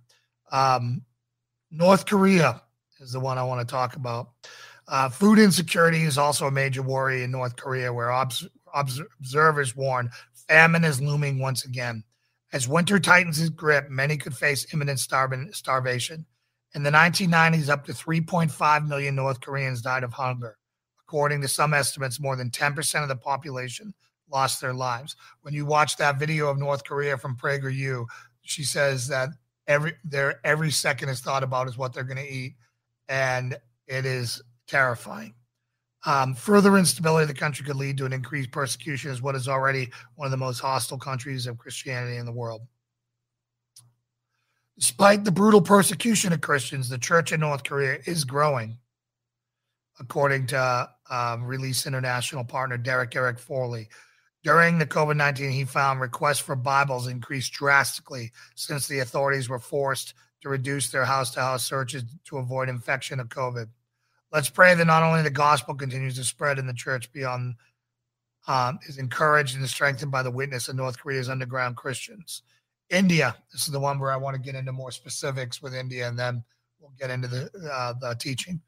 [0.52, 1.02] Um,
[1.70, 2.62] North Korea
[3.00, 4.30] is the one I want to talk about.
[4.88, 9.76] Uh, food insecurity is also a major worry in North Korea, where obs- obs- observers
[9.76, 10.10] warn
[10.48, 12.04] famine is looming once again.
[12.54, 16.24] As winter tightens its grip, many could face imminent starv- starvation.
[16.76, 20.58] In the 1990s, up to 3.5 million North Koreans died of hunger.
[21.02, 23.92] According to some estimates, more than 10% of the population
[24.32, 25.16] lost their lives.
[25.42, 28.06] When you watch that video of North Korea from PragerU,
[28.44, 29.30] she says that
[29.68, 29.94] every
[30.44, 32.56] every second is thought about is what they're going to eat,
[33.10, 35.34] and it is terrifying.
[36.06, 39.48] Um, further instability of the country could lead to an increased persecution as what is
[39.48, 42.62] already one of the most hostile countries of Christianity in the world.
[44.78, 48.78] Despite the brutal persecution of Christians, the church in North Korea is growing,
[50.00, 53.88] according to um, Release International partner Derek Eric Foley.
[54.44, 59.60] During the COVID 19, he found requests for Bibles increased drastically since the authorities were
[59.60, 63.68] forced to reduce their house to house searches to avoid infection of COVID.
[64.34, 67.54] Let's pray that not only the gospel continues to spread in the church beyond,
[68.48, 72.42] um, is encouraged and strengthened by the witness of North Korea's underground Christians.
[72.90, 76.08] India, this is the one where I want to get into more specifics with India,
[76.08, 76.44] and then
[76.80, 78.60] we'll get into the, uh, the teaching.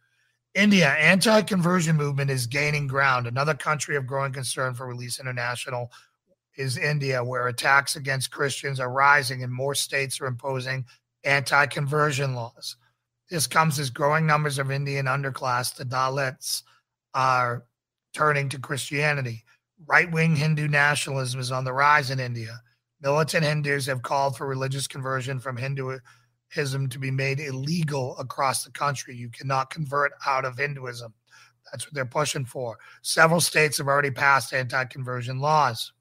[0.54, 3.26] India anti-conversion movement is gaining ground.
[3.26, 5.92] Another country of growing concern for Release International
[6.56, 10.86] is India, where attacks against Christians are rising and more states are imposing
[11.24, 12.78] anti-conversion laws.
[13.30, 16.64] This comes as growing numbers of Indian underclass, the Dalits,
[17.14, 17.66] are
[18.14, 19.44] turning to Christianity.
[19.88, 22.62] Right-wing Hindu nationalism is on the rise in India.
[23.02, 26.00] Militant Hindus have called for religious conversion from Hinduism
[26.90, 29.16] to be made illegal across the country.
[29.16, 31.14] You cannot convert out of Hinduism.
[31.72, 32.78] That's what they're pushing for.
[33.02, 35.92] Several states have already passed anti conversion laws.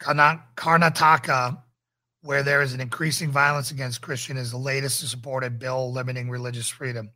[0.00, 1.62] Karnataka,
[2.28, 5.90] where there is an increasing violence against Christian, is the latest to support a bill
[5.90, 7.10] limiting religious freedom.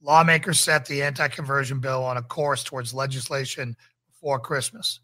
[0.00, 3.76] Lawmakers set the anti conversion bill on a course towards legislation
[4.08, 5.00] before Christmas.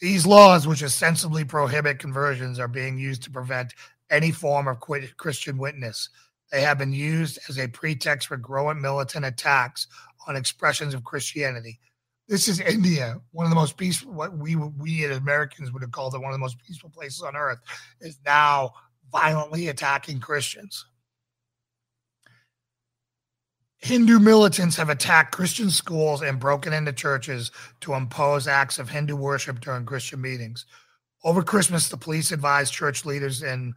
[0.00, 3.74] These laws, which ostensibly prohibit conversions, are being used to prevent
[4.10, 6.08] any form of Christian witness.
[6.50, 9.86] They have been used as a pretext for growing militant attacks
[10.26, 11.78] on expressions of Christianity.
[12.26, 15.92] This is India, one of the most peaceful, what we we as Americans would have
[15.92, 17.60] called it one of the most peaceful places on earth,
[18.00, 18.72] is now
[19.10, 20.84] violently attacking Christians.
[23.78, 29.16] Hindu militants have attacked Christian schools and broken into churches to impose acts of Hindu
[29.16, 30.64] worship during Christian meetings.
[31.24, 33.74] Over Christmas, the police advised church leaders and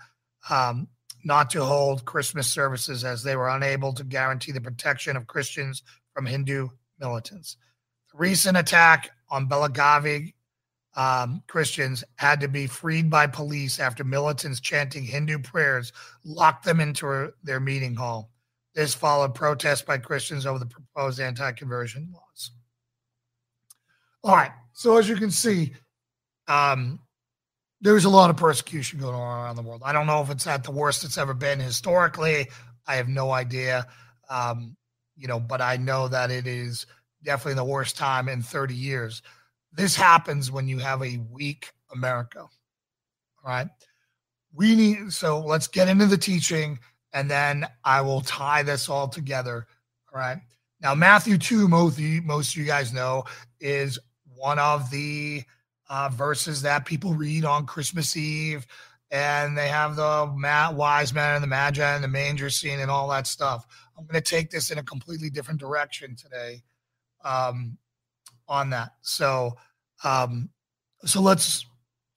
[0.50, 0.88] um,
[1.24, 5.84] not to hold Christmas services as they were unable to guarantee the protection of Christians
[6.14, 7.58] from Hindu militants.
[8.12, 10.34] The recent attack on Belagavi
[11.00, 15.94] um, Christians had to be freed by police after militants chanting Hindu prayers
[16.26, 18.32] locked them into their meeting hall.
[18.76, 22.52] This followed protests by Christians over the proposed anti conversion laws.
[24.26, 24.52] All right.
[24.74, 25.74] So, as you can see,
[26.50, 27.00] um,
[27.80, 29.84] there's a lot of persecution going on around the world.
[29.86, 32.50] I don't know if it's at the worst it's ever been historically.
[32.88, 33.88] I have no idea.
[34.30, 34.76] Um,
[35.16, 36.86] you know, but I know that it is
[37.24, 39.22] definitely the worst time in 30 years.
[39.72, 42.40] This happens when you have a weak America.
[42.40, 42.50] All
[43.46, 43.68] right.
[44.54, 46.80] We need, so let's get into the teaching
[47.14, 49.68] and then I will tie this all together.
[50.14, 50.38] All right.
[50.82, 53.26] Now, Matthew 2, most most of you guys know,
[53.60, 54.00] is
[54.36, 55.44] one of the
[55.90, 58.66] uh, verses that people read on Christmas Eve,
[59.12, 60.32] and they have the
[60.76, 63.66] wise men and the magi and the manger scene and all that stuff.
[63.98, 66.64] I'm going to take this in a completely different direction today
[67.26, 67.78] um,
[68.50, 68.94] on that.
[69.02, 69.56] So,
[70.04, 70.50] um,
[71.06, 71.66] so let's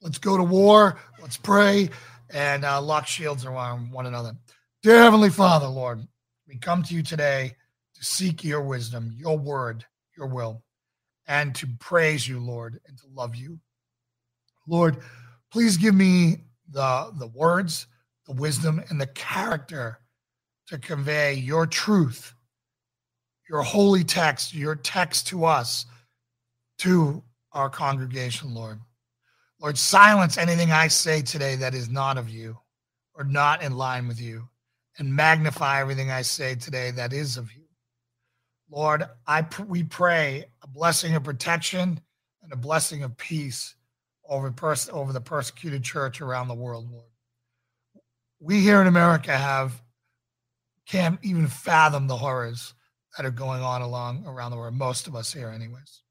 [0.00, 0.98] let's go to war.
[1.20, 1.90] Let's pray
[2.30, 4.32] and uh, lock shields around one another.
[4.82, 6.06] Dear Heavenly Father, Lord,
[6.48, 7.54] we come to you today
[7.94, 9.84] to seek your wisdom, your word,
[10.16, 10.64] your will,
[11.28, 13.60] and to praise you, Lord, and to love you.
[14.66, 14.98] Lord,
[15.52, 16.38] please give me
[16.70, 17.86] the the words,
[18.26, 19.98] the wisdom, and the character
[20.68, 22.34] to convey your truth,
[23.48, 25.84] your holy text, your text to us,
[26.82, 28.80] to our congregation, Lord.
[29.60, 32.58] Lord, silence anything I say today that is not of you
[33.14, 34.48] or not in line with you,
[34.98, 37.62] and magnify everything I say today that is of you.
[38.68, 42.00] Lord, I we pray a blessing of protection
[42.42, 43.76] and a blessing of peace
[44.28, 47.10] over pers- over the persecuted church around the world, Lord.
[48.40, 49.80] We here in America have
[50.88, 52.74] can't even fathom the horrors
[53.16, 54.74] that are going on along around the world.
[54.74, 56.01] Most of us here, anyways.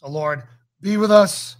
[0.00, 0.44] So, Lord,
[0.80, 1.56] be with us.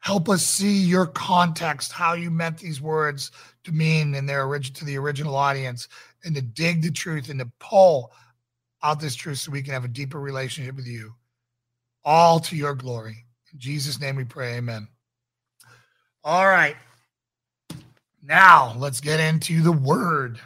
[0.00, 3.30] Help us see your context, how you meant these words
[3.64, 5.88] to mean in their origin to the original audience,
[6.24, 8.12] and to dig the truth and to pull
[8.82, 11.14] out this truth so we can have a deeper relationship with you.
[12.04, 13.24] All to your glory.
[13.52, 14.88] In Jesus' name we pray, amen.
[16.24, 16.76] All right.
[18.22, 20.40] Now let's get into the word.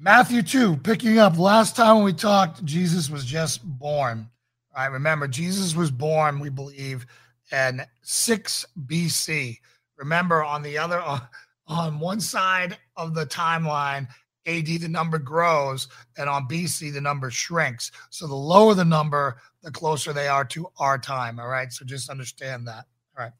[0.00, 4.30] Matthew 2, picking up last time when we talked, Jesus was just born.
[4.72, 7.04] All right, remember, Jesus was born, we believe,
[7.50, 9.58] in 6 BC.
[9.96, 11.02] Remember, on the other,
[11.66, 14.06] on one side of the timeline,
[14.46, 17.90] AD, the number grows, and on BC, the number shrinks.
[18.10, 21.40] So the lower the number, the closer they are to our time.
[21.40, 22.84] All right, so just understand that.
[23.16, 23.32] All right.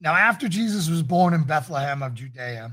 [0.00, 2.72] Now, after Jesus was born in Bethlehem of Judea,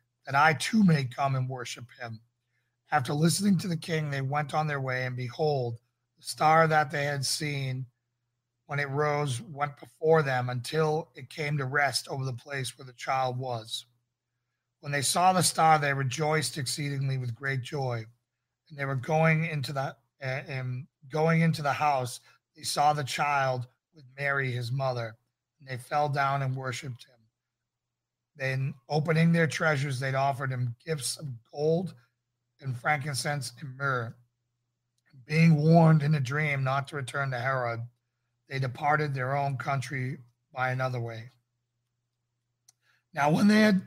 [0.25, 2.19] that I too may come and worship him.
[2.91, 5.77] After listening to the king, they went on their way, and behold,
[6.17, 7.85] the star that they had seen
[8.67, 12.85] when it rose went before them until it came to rest over the place where
[12.85, 13.85] the child was.
[14.79, 18.05] When they saw the star, they rejoiced exceedingly with great joy.
[18.69, 22.19] And they were going into the uh, and going into the house.
[22.55, 25.15] They saw the child with Mary, his mother,
[25.59, 27.20] and they fell down and worshipped him.
[28.35, 31.93] Then, opening their treasures, they'd offered him gifts of gold
[32.61, 34.15] and frankincense and myrrh.
[35.25, 37.81] Being warned in a dream not to return to Herod,
[38.49, 40.17] they departed their own country
[40.53, 41.31] by another way.
[43.13, 43.81] Now, when they had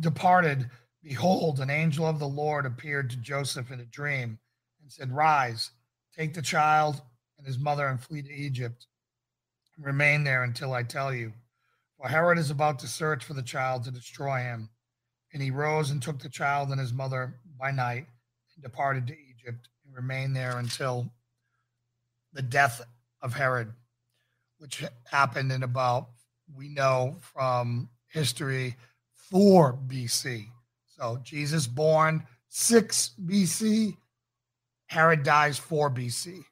[0.00, 0.70] departed,
[1.02, 4.38] behold, an angel of the Lord appeared to Joseph in a dream
[4.80, 5.70] and said, Rise,
[6.16, 7.00] take the child
[7.38, 8.86] and his mother and flee to Egypt.
[9.78, 11.32] Remain there until I tell you
[11.98, 14.68] for Herod is about to search for the child to destroy him.
[15.32, 18.06] And he rose and took the child and his mother by night
[18.54, 21.10] and departed to Egypt and remained there until
[22.32, 22.80] the death
[23.22, 23.72] of Herod,
[24.58, 26.08] which happened in about,
[26.54, 28.76] we know from history,
[29.30, 30.46] 4 BC.
[30.96, 33.96] So Jesus born 6 BC,
[34.86, 36.44] Herod dies 4 BC.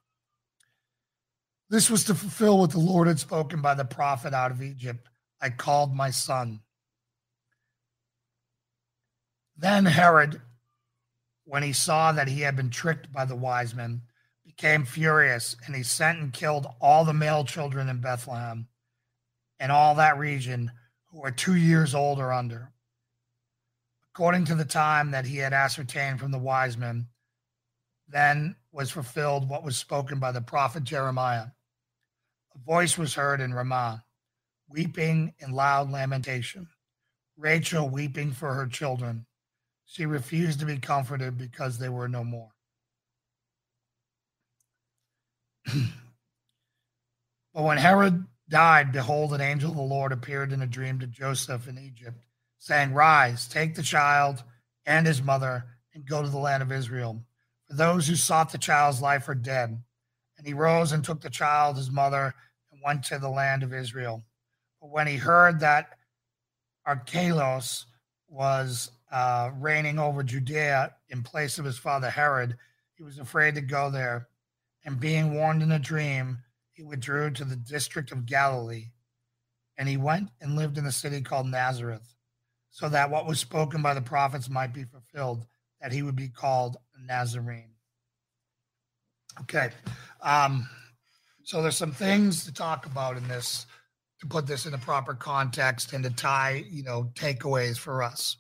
[1.69, 5.09] This was to fulfill what the Lord had spoken by the prophet out of Egypt
[5.43, 6.61] I called my son.
[9.57, 10.41] Then Herod,
[11.45, 14.03] when he saw that he had been tricked by the wise men,
[14.45, 18.69] became furious, and he sent and killed all the male children in Bethlehem
[19.59, 20.71] and all that region
[21.07, 22.71] who were two years old or under,
[24.15, 27.09] according to the time that he had ascertained from the wise men.
[28.09, 31.47] Then was fulfilled what was spoken by the prophet Jeremiah.
[32.55, 34.05] A voice was heard in Ramah
[34.73, 36.67] weeping and loud lamentation.
[37.37, 39.27] Rachel weeping for her children.
[39.85, 42.51] She refused to be comforted because they were no more.
[47.55, 51.07] but when Herod died, behold, an angel of the Lord appeared in a dream to
[51.07, 52.19] Joseph in Egypt,
[52.59, 54.43] saying, Rise, take the child
[54.87, 55.65] and his mother,
[55.95, 57.23] and go to the land of Israel.
[57.69, 59.83] For those who sought the child's life are dead.
[60.39, 62.35] And he rose and took the child, his mother,
[62.73, 64.23] and went to the land of Israel.
[64.83, 65.91] When he heard that
[66.85, 67.87] Archelaus
[68.29, 72.57] was uh, reigning over Judea in place of his father Herod,
[72.95, 74.29] he was afraid to go there.
[74.85, 76.39] And being warned in a dream,
[76.73, 78.87] he withdrew to the district of Galilee.
[79.79, 82.15] And he went and lived in a city called Nazareth,
[82.71, 85.47] so that what was spoken by the prophets might be fulfilled,
[85.81, 87.75] that he would be called a Nazarene.
[89.43, 89.71] Okay.
[90.21, 90.69] Um,
[91.45, 93.67] so there's some things to talk about in this
[94.23, 98.37] to put this in a proper context and to tie, you know, takeaways for us.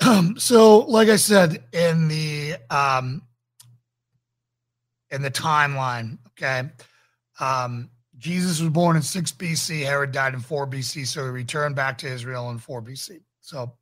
[0.38, 3.20] so, like I said in the um,
[5.10, 6.70] in the timeline, okay,
[7.38, 9.84] um, Jesus was born in six BC.
[9.84, 13.20] Herod died in four BC, so he returned back to Israel in four BC.
[13.42, 13.74] So,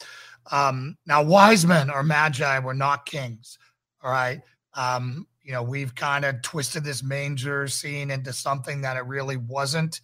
[0.51, 3.59] um, now wise men or magi were not kings.
[4.03, 4.43] All right,
[4.75, 9.37] um, you know we've kind of twisted this manger scene into something that it really
[9.37, 10.01] wasn't.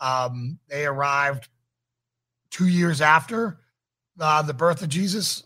[0.00, 1.48] Um, they arrived
[2.50, 3.58] two years after
[4.20, 5.44] uh, the birth of Jesus,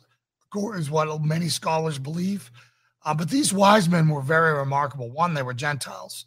[0.74, 2.50] is what many scholars believe.
[3.04, 5.10] Uh, but these wise men were very remarkable.
[5.10, 6.26] One, they were Gentiles,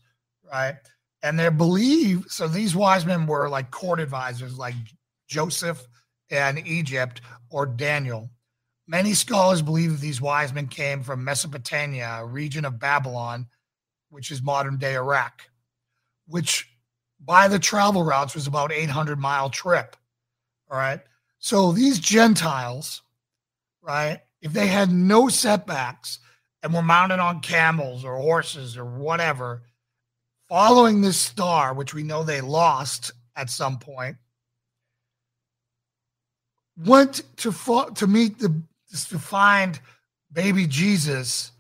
[0.52, 0.76] right?
[1.22, 2.48] And they believe so.
[2.48, 4.76] These wise men were like court advisors, like
[5.28, 5.86] Joseph
[6.30, 8.30] and Egypt or Daniel.
[8.88, 13.48] Many scholars believe that these wise men came from Mesopotamia, a region of Babylon,
[14.10, 15.44] which is modern day Iraq,
[16.28, 16.73] which
[17.26, 19.96] by the travel routes was about 800 mile trip.
[20.70, 21.00] All right.
[21.40, 23.02] So these Gentiles,
[23.82, 26.20] right, if they had no setbacks
[26.62, 29.64] and were mounted on camels or horses or whatever,
[30.50, 34.18] following this star, which we know they lost at some point,
[36.78, 38.62] went to fo- to meet the
[39.10, 39.80] to find
[40.32, 41.52] baby Jesus,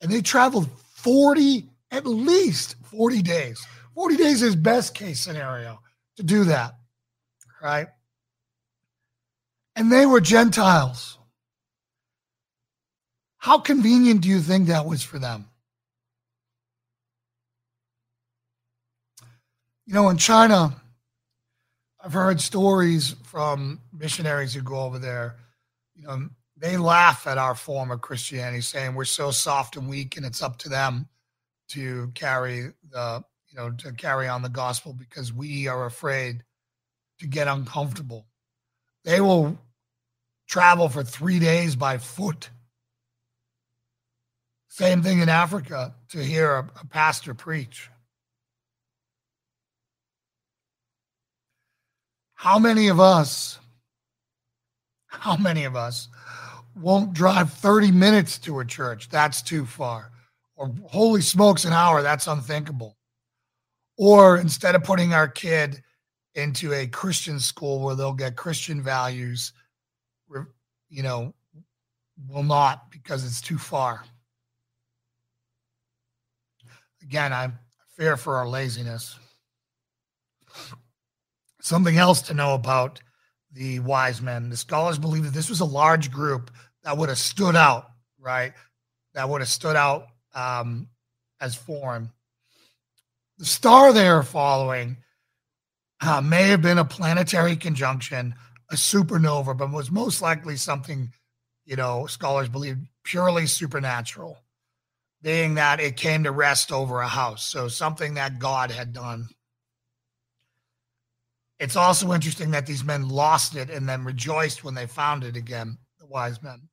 [0.00, 3.66] and they traveled 40 at least 40 days
[3.98, 5.80] 40 days is best case scenario
[6.18, 6.76] to do that,
[7.60, 7.88] right?
[9.74, 11.18] And they were Gentiles.
[13.38, 15.46] How convenient do you think that was for them?
[19.84, 20.80] You know, in China,
[22.00, 25.38] I've heard stories from missionaries who go over there.
[25.96, 30.16] You know, they laugh at our form of Christianity, saying we're so soft and weak,
[30.16, 31.08] and it's up to them
[31.70, 36.42] to carry the you know, to carry on the gospel because we are afraid
[37.20, 38.26] to get uncomfortable.
[39.04, 39.58] They will
[40.46, 42.50] travel for three days by foot.
[44.68, 47.90] Same thing in Africa to hear a, a pastor preach.
[52.34, 53.58] How many of us,
[55.08, 56.08] how many of us
[56.76, 59.08] won't drive 30 minutes to a church?
[59.08, 60.12] That's too far.
[60.54, 62.97] Or holy smokes, an hour, that's unthinkable.
[63.98, 65.82] Or instead of putting our kid
[66.34, 69.52] into a Christian school where they'll get Christian values,
[70.88, 71.34] you know,
[72.28, 74.04] will not because it's too far.
[77.02, 77.50] Again, I
[77.96, 79.18] fear for our laziness.
[81.60, 83.00] Something else to know about
[83.52, 84.48] the wise men.
[84.48, 86.52] The scholars believe that this was a large group
[86.84, 87.90] that would have stood out,
[88.20, 88.52] right?
[89.14, 90.88] That would have stood out um,
[91.40, 92.10] as foreign.
[93.38, 94.96] The star they are following
[96.00, 98.34] uh, may have been a planetary conjunction,
[98.70, 101.12] a supernova, but was most likely something,
[101.64, 104.42] you know, scholars believe purely supernatural,
[105.22, 107.44] being that it came to rest over a house.
[107.46, 109.28] So something that God had done.
[111.60, 115.36] It's also interesting that these men lost it and then rejoiced when they found it
[115.36, 116.68] again, the wise men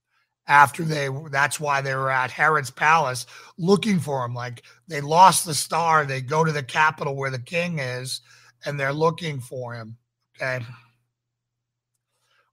[0.48, 3.26] after they that's why they were at Herod's palace
[3.58, 4.34] looking for him.
[4.34, 8.22] Like they lost the star they go to the capital where the king is
[8.66, 9.98] and they're looking for him
[10.36, 10.64] okay?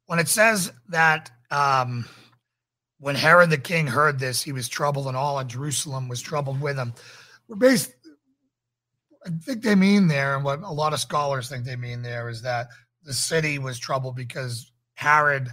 [0.07, 2.07] When it says that um
[2.99, 6.61] when Herod the king heard this he was troubled and all of Jerusalem was troubled
[6.61, 6.95] with him.
[7.49, 7.93] We're based
[9.27, 12.29] I think they mean there and what a lot of scholars think they mean there
[12.29, 12.69] is that
[13.05, 15.49] the city was troubled because Herod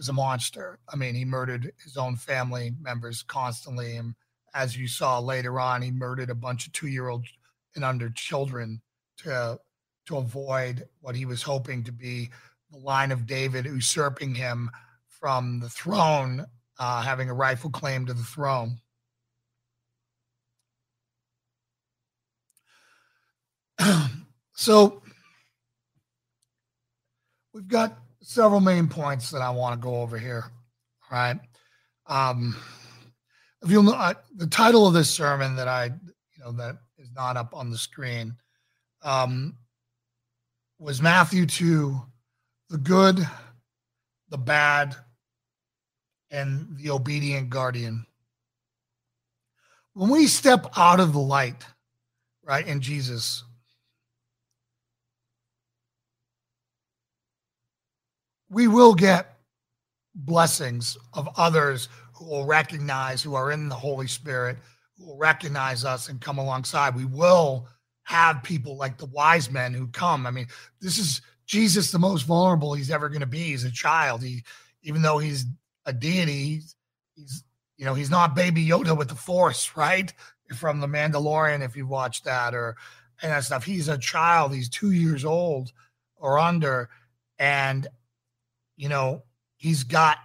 [0.00, 0.78] was a monster.
[0.90, 3.96] I mean, he murdered his own family members constantly.
[3.96, 4.14] And
[4.54, 7.26] as you saw later on, he murdered a bunch of two year old
[7.74, 8.80] and under children
[9.18, 9.60] to
[10.06, 12.30] to avoid what he was hoping to be
[12.72, 14.70] the line of David usurping him
[15.06, 16.46] from the throne,
[16.78, 18.78] uh, having a rightful claim to the throne.
[24.54, 25.02] So
[27.54, 30.44] we've got several main points that I want to go over here.
[31.10, 31.38] All right.
[32.06, 32.56] Um,
[33.62, 37.36] if you'll know, the title of this sermon that I, you know, that is not
[37.36, 38.34] up on the screen,
[39.02, 39.56] um,
[40.78, 42.00] was Matthew 2,
[42.70, 43.26] the good,
[44.30, 44.96] the bad,
[46.30, 48.06] and the obedient guardian.
[49.92, 51.66] When we step out of the light,
[52.44, 53.44] right, in Jesus,
[58.50, 59.38] we will get
[60.14, 64.58] blessings of others who will recognize, who are in the Holy Spirit,
[64.98, 66.94] who will recognize us and come alongside.
[66.94, 67.68] We will
[68.02, 70.26] have people like the wise men who come.
[70.26, 70.48] I mean,
[70.80, 73.38] this is Jesus, the most vulnerable he's ever going to be.
[73.38, 74.22] He's a child.
[74.22, 74.42] He,
[74.82, 75.46] even though he's
[75.86, 76.62] a deity,
[77.14, 77.44] he's,
[77.76, 80.12] you know, he's not Baby Yoda with the Force, right?
[80.56, 82.76] From the Mandalorian, if you watch that, or
[83.22, 83.64] and that stuff.
[83.64, 84.52] He's a child.
[84.52, 85.72] He's two years old
[86.16, 86.88] or under,
[87.38, 87.86] and
[88.80, 89.22] you know,
[89.58, 90.16] he's got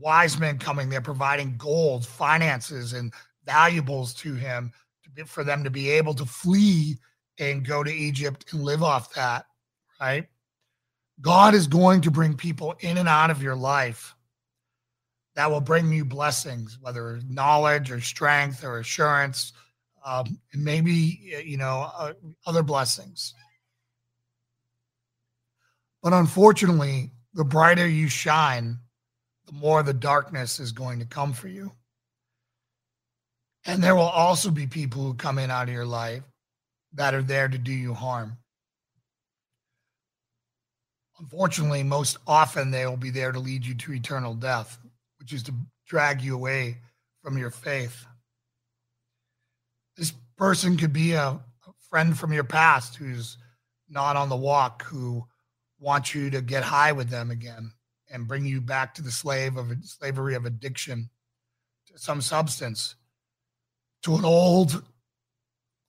[0.00, 3.12] wise men coming there providing gold, finances, and
[3.44, 4.72] valuables to him
[5.14, 6.96] to for them to be able to flee
[7.38, 9.44] and go to Egypt and live off that,
[10.00, 10.26] right?
[11.20, 14.14] God is going to bring people in and out of your life
[15.34, 19.52] that will bring you blessings, whether knowledge or strength or assurance,
[20.06, 22.14] um, and maybe, you know, uh,
[22.46, 23.34] other blessings.
[26.02, 28.78] But unfortunately, the brighter you shine,
[29.46, 31.72] the more the darkness is going to come for you.
[33.66, 36.22] And there will also be people who come in out of your life
[36.94, 38.38] that are there to do you harm.
[41.18, 44.78] Unfortunately, most often they will be there to lead you to eternal death,
[45.18, 45.54] which is to
[45.86, 46.78] drag you away
[47.22, 48.06] from your faith.
[49.96, 51.40] This person could be a,
[51.90, 53.38] friend from your past who's
[53.88, 55.24] not on the walk, who
[55.78, 57.72] want you to get high with them again
[58.10, 61.10] and bring you back to the slave of slavery of addiction
[61.86, 62.96] to some substance
[64.02, 64.82] to an old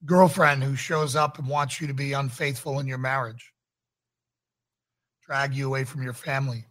[0.05, 3.51] girlfriend who shows up and wants you to be unfaithful in your marriage
[5.25, 6.65] drag you away from your family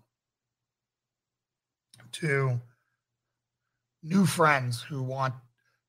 [2.11, 2.59] to
[4.03, 5.35] new friends who want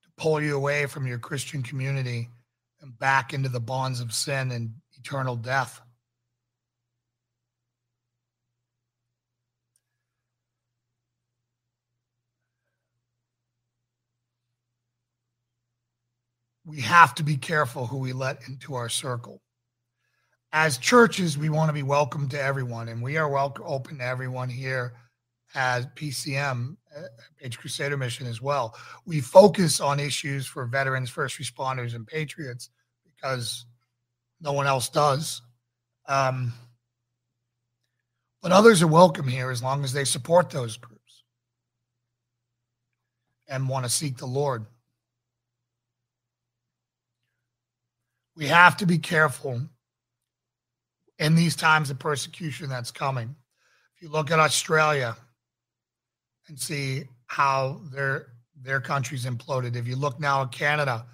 [0.04, 2.28] to pull you away from your christian community
[2.82, 5.82] and back into the bonds of sin and eternal death
[16.70, 19.42] we have to be careful who we let into our circle.
[20.52, 24.06] As churches, we want to be welcome to everyone, and we are welcome open to
[24.06, 24.94] everyone here
[25.56, 27.02] as PCM, uh,
[27.40, 28.76] Patriot Crusader Mission as well.
[29.04, 32.70] We focus on issues for veterans, first responders, and patriots
[33.04, 33.66] because
[34.40, 35.42] no one else does.
[36.08, 36.54] Um,
[38.44, 41.24] but others are welcome here as long as they support those groups
[43.48, 44.68] and want to seek the Lord.
[48.40, 49.62] We have to be careful
[51.20, 53.36] in these times of persecution that's coming.
[53.96, 55.18] If you look at Australia
[56.48, 58.28] and see how their
[58.62, 61.06] their country's imploded, if you look now at Canada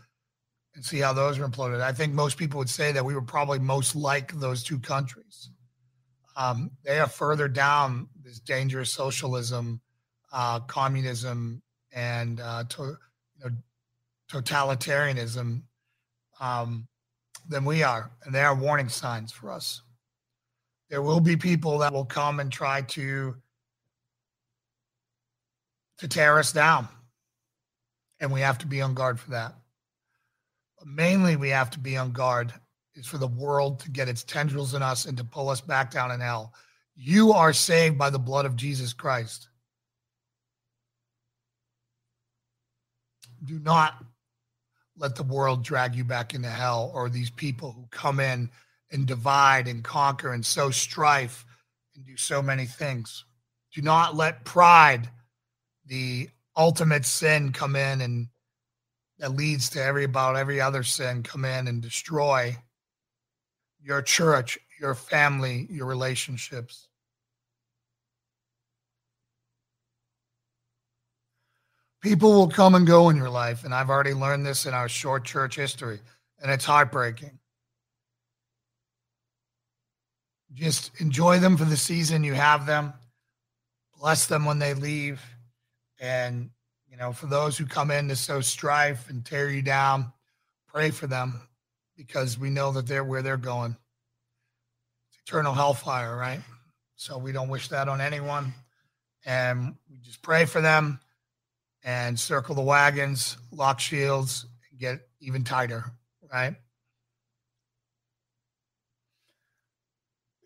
[0.75, 3.23] and see how those are imploded, I think most people would say that we were
[3.23, 5.49] probably most like those two countries.
[6.37, 9.81] Um, they are further down this dangerous socialism,
[10.31, 12.97] uh, communism, and uh, to,
[13.37, 13.51] you know,
[14.29, 15.63] totalitarianism.
[16.39, 16.87] Um,
[17.47, 19.81] than we are, and they are warning signs for us.
[20.89, 23.35] There will be people that will come and try to
[25.97, 26.87] to tear us down,
[28.19, 29.55] and we have to be on guard for that.
[30.77, 32.53] But mainly, we have to be on guard
[32.95, 35.91] is for the world to get its tendrils in us and to pull us back
[35.91, 36.53] down in hell.
[36.95, 39.49] You are saved by the blood of Jesus Christ.
[43.43, 44.03] Do not
[44.97, 48.49] let the world drag you back into hell or these people who come in
[48.91, 51.45] and divide and conquer and sow strife
[51.95, 53.25] and do so many things.
[53.73, 55.09] Do not let pride,
[55.85, 58.27] the ultimate sin, come in and
[59.19, 62.57] that leads to every about every other sin come in and destroy
[63.81, 66.89] your church, your family, your relationships.
[72.05, 73.63] People will come and go in your life.
[73.63, 75.99] And I've already learned this in our short church history,
[76.39, 77.39] and it's heartbreaking.
[80.53, 82.93] Just enjoy them for the season you have them.
[83.99, 85.19] Bless them when they leave.
[85.99, 86.51] And,
[86.87, 90.13] you know, for those who come in to sow strife and tear you down,
[90.67, 91.41] pray for them
[91.97, 93.75] because we know that they're where they're going.
[95.25, 96.41] eternal hellfire, right?
[96.97, 98.53] So we don't wish that on anyone.
[99.25, 100.99] And we just pray for them
[101.85, 105.85] and circle the wagons, lock shields, get even tighter,
[106.33, 106.55] right?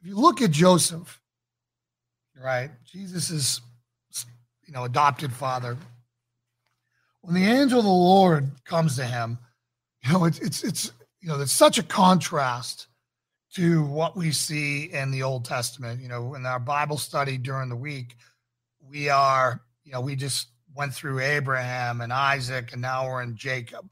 [0.01, 1.19] If you look at Joseph,
[2.37, 3.61] right, Jesus is,
[4.67, 5.77] you know, adopted father.
[7.21, 9.39] When the angel of the Lord comes to him,
[10.05, 12.87] you know, it's it's it's you know, there's such a contrast
[13.55, 16.01] to what we see in the Old Testament.
[16.01, 18.15] You know, in our Bible study during the week,
[18.81, 20.47] we are, you know, we just
[20.79, 23.91] went through Abraham and Isaac, and now we're in Jacob,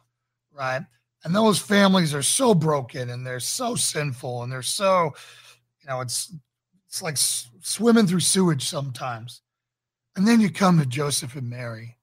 [0.53, 0.81] right?
[1.25, 5.11] And those families are so broken and they're so sinful and they're so,
[5.81, 6.33] you know, it's
[6.87, 9.41] it's like swimming through sewage sometimes.
[10.15, 11.97] And then you come to Joseph and Mary.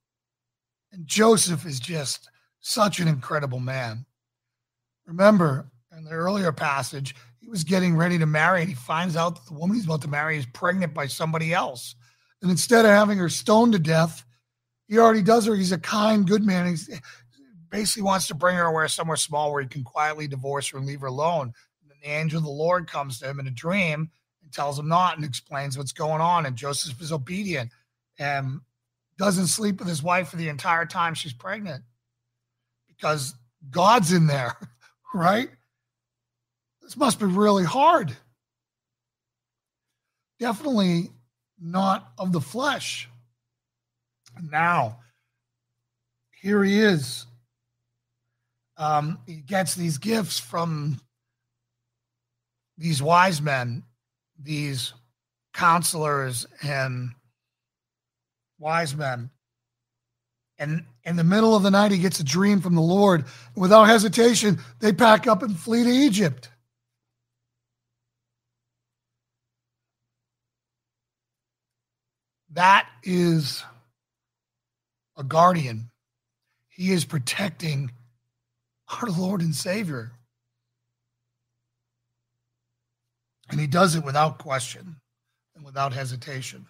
[0.93, 2.29] And Joseph is just
[2.61, 4.05] such an incredible man.
[5.07, 9.37] Remember, in the earlier passage, he was getting ready to marry and he finds out
[9.37, 11.95] that the woman he's about to marry is pregnant by somebody else.
[12.43, 14.27] And instead of having her stoned to death,
[14.89, 15.55] he already does her.
[15.55, 16.67] He's a kind, good man.
[16.67, 16.91] He's
[17.71, 20.87] basically wants to bring her away somewhere small where he can quietly divorce her and
[20.87, 21.53] leave her alone.
[21.83, 24.11] And then the angel of the Lord comes to him in a dream
[24.43, 26.47] and tells him not and explains what's going on.
[26.47, 27.71] And Joseph is obedient
[28.19, 28.61] and
[29.19, 31.83] doesn't sleep with his wife for the entire time she's pregnant
[32.89, 33.35] because
[33.71, 34.57] God's in there,
[35.15, 35.49] right?
[36.83, 38.17] This must be really hard.
[40.39, 41.11] Definitely
[41.61, 43.09] not of the flesh.
[44.43, 45.01] Now,
[46.41, 47.27] here he is.
[48.77, 51.01] Um, he gets these gifts from
[52.77, 53.85] these wise men,
[54.41, 54.93] these
[55.53, 57.11] counselors and
[58.59, 59.31] wise men.
[60.59, 63.25] And in the middle of the night, he gets a dream from the Lord.
[63.57, 66.49] Without hesitation, they pack up and flee to Egypt.
[72.53, 73.65] That is
[75.17, 75.91] a guardian.
[76.69, 77.93] He is protecting
[78.89, 80.13] our Lord and Savior.
[83.51, 84.97] And he does it without question
[85.55, 86.67] and without hesitation.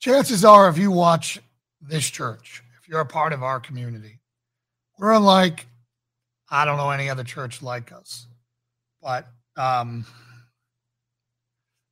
[0.00, 1.38] Chances are, if you watch
[1.80, 4.18] this church, if you're a part of our community,
[4.98, 5.66] we're unlike,
[6.50, 8.26] I don't know any other church like us.
[9.02, 10.06] But um,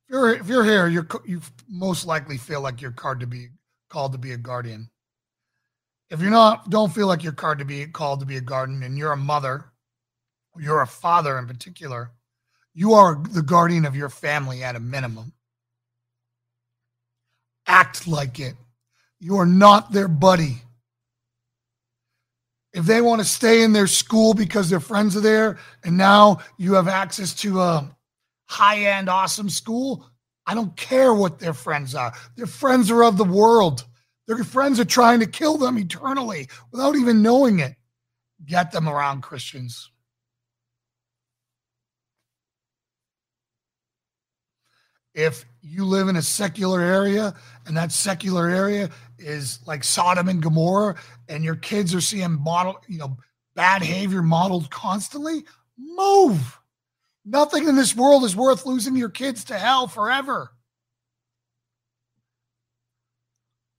[0.07, 3.49] if you're if you're here, you're you most likely feel like you're called to be
[3.91, 4.89] called to be a guardian.
[6.09, 8.83] If you're not, don't feel like you're called to be called to be a guardian,
[8.83, 9.65] and you're a mother,
[10.57, 12.11] you're a father in particular,
[12.73, 15.33] you are the guardian of your family at a minimum.
[17.67, 18.55] Act like it.
[19.19, 20.61] You are not their buddy.
[22.73, 26.39] If they want to stay in their school because their friends are there, and now
[26.57, 27.97] you have access to a
[28.45, 30.10] high end, awesome school,
[30.51, 32.11] I don't care what their friends are.
[32.35, 33.85] Their friends are of the world.
[34.27, 37.75] Their friends are trying to kill them eternally without even knowing it.
[38.45, 39.89] Get them around Christians.
[45.15, 47.33] If you live in a secular area
[47.65, 50.97] and that secular area is like Sodom and Gomorrah
[51.29, 53.17] and your kids are seeing model, you know,
[53.55, 55.45] bad behavior modeled constantly,
[55.77, 56.60] move.
[57.25, 60.51] Nothing in this world is worth losing your kids to hell forever.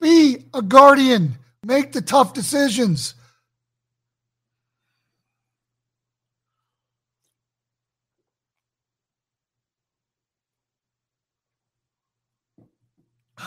[0.00, 1.36] Be a guardian.
[1.64, 3.14] Make the tough decisions.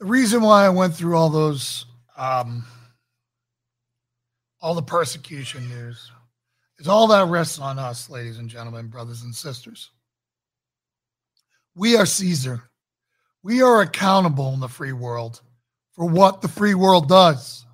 [0.00, 1.84] The reason why I went through all those
[2.16, 2.64] um,
[4.60, 6.10] all the persecution news.
[6.78, 9.90] Is all that rests on us, ladies and gentlemen, brothers and sisters.
[11.74, 12.62] We are Caesar.
[13.42, 15.40] We are accountable in the free world
[15.92, 17.66] for what the free world does.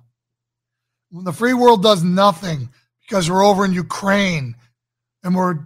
[1.11, 2.69] When the free world does nothing
[3.01, 4.55] because we're over in Ukraine
[5.23, 5.59] and we're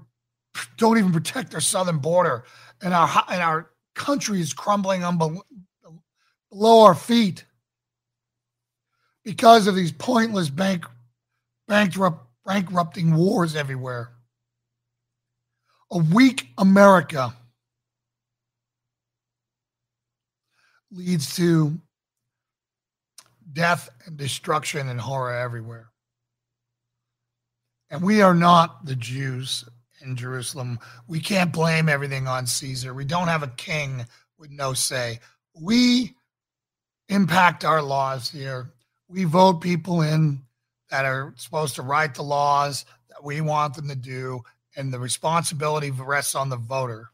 [0.78, 2.44] don't even protect our southern border
[2.82, 5.02] and our and our country is crumbling
[6.52, 7.46] below our feet
[9.24, 10.86] because of these pointless bank
[11.70, 14.12] bankrupt, bankrupting wars everywhere.
[15.92, 17.34] A weak America
[20.92, 21.80] leads to
[23.54, 25.90] death and destruction and horror everywhere.
[27.92, 29.64] And we are not the Jews
[30.02, 30.80] in Jerusalem.
[31.08, 32.94] We can't blame everything on Caesar.
[32.94, 34.06] We don't have a king
[34.38, 35.20] with no say.
[35.54, 36.16] We
[37.10, 38.72] impact our laws here.
[39.08, 40.44] We vote people in
[40.90, 44.42] that are supposed to write the laws that we want them to do,
[44.76, 47.10] and the responsibility rests on the voter.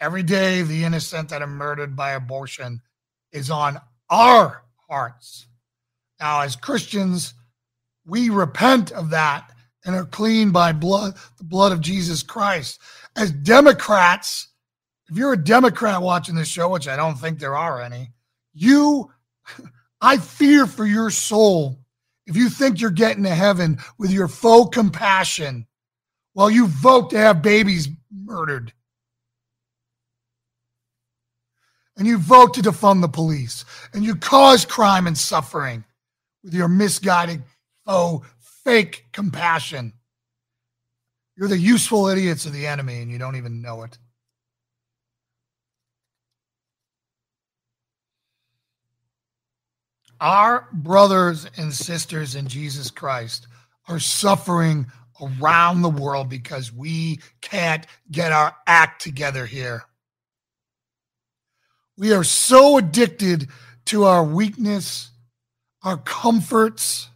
[0.00, 2.80] Every day, the innocent that are murdered by abortion
[3.32, 5.46] is on our hearts.
[6.18, 7.34] Now, as Christians,
[8.06, 9.50] we repent of that
[9.84, 12.80] and are clean by blood, the blood of Jesus Christ.
[13.16, 14.48] As Democrats,
[15.08, 18.10] if you're a Democrat watching this show, which I don't think there are any,
[18.52, 19.10] you,
[20.00, 21.79] I fear for your soul
[22.30, 25.66] if you think you're getting to heaven with your faux compassion
[26.32, 28.72] while you vote to have babies murdered.
[31.96, 35.82] And you vote to defund the police and you cause crime and suffering
[36.44, 37.42] with your misguided,
[37.84, 39.92] faux, fake compassion.
[41.36, 43.98] You're the useful idiots of the enemy and you don't even know it.
[50.20, 53.46] Our brothers and sisters in Jesus Christ
[53.88, 54.86] are suffering
[55.20, 59.84] around the world because we can't get our act together here.
[61.96, 63.48] We are so addicted
[63.86, 65.10] to our weakness,
[65.82, 67.08] our comforts,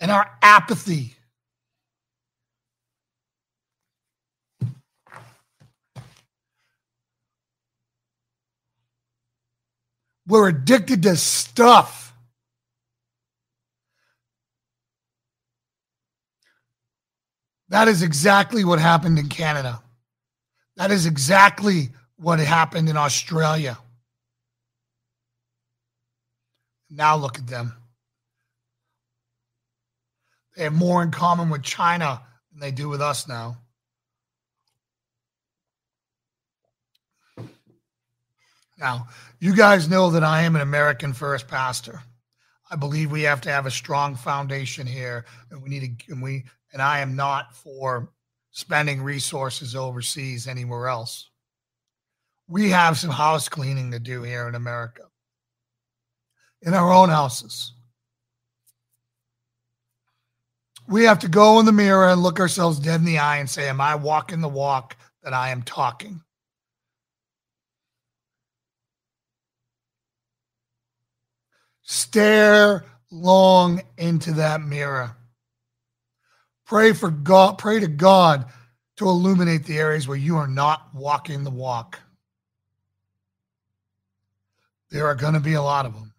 [0.00, 1.14] and our apathy.
[10.30, 12.14] We're addicted to stuff.
[17.68, 19.82] That is exactly what happened in Canada.
[20.76, 23.76] That is exactly what happened in Australia.
[26.88, 27.74] Now look at them.
[30.56, 32.22] They have more in common with China
[32.52, 33.56] than they do with us now.
[38.80, 39.08] Now,
[39.38, 42.02] you guys know that I am an American first pastor.
[42.70, 46.22] I believe we have to have a strong foundation here, and we need to, and
[46.22, 48.10] we, and I am not for
[48.52, 51.28] spending resources overseas anywhere else.
[52.48, 55.02] We have some house cleaning to do here in America,
[56.62, 57.74] in our own houses.
[60.88, 63.48] We have to go in the mirror and look ourselves dead in the eye and
[63.48, 66.22] say, Am I walking the walk that I am talking?
[71.90, 75.16] Stare long into that mirror.
[76.64, 78.44] Pray for God, pray to God
[78.98, 81.98] to illuminate the areas where you are not walking the walk.
[84.92, 86.12] There are going to be a lot of them.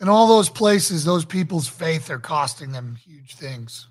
[0.00, 3.86] In all those places, those people's faith are costing them huge things.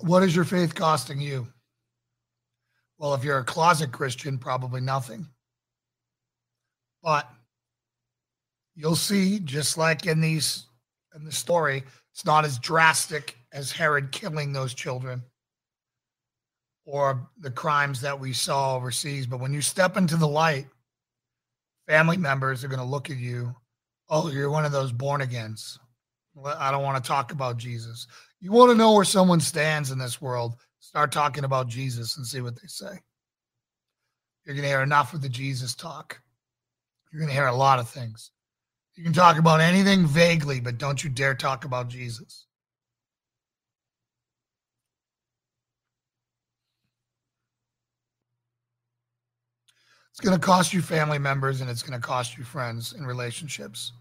[0.00, 1.48] What is your faith costing you?
[2.98, 5.26] Well, if you're a closet Christian, probably nothing.
[7.02, 7.30] But
[8.74, 10.66] you'll see, just like in these
[11.14, 11.82] in the story,
[12.12, 15.22] it's not as drastic as Herod killing those children
[16.84, 19.26] or the crimes that we saw overseas.
[19.26, 20.66] But when you step into the light,
[21.86, 23.54] family members are going to look at you.
[24.08, 25.78] Oh, you're one of those born agains.
[26.44, 28.06] I don't want to talk about Jesus.
[28.40, 32.26] You want to know where someone stands in this world, start talking about Jesus and
[32.26, 33.00] see what they say.
[34.44, 36.20] You're going to hear enough of the Jesus talk.
[37.10, 38.30] You're going to hear a lot of things.
[38.94, 42.46] You can talk about anything vaguely, but don't you dare talk about Jesus.
[50.10, 53.06] It's going to cost you family members and it's going to cost you friends and
[53.06, 53.92] relationships.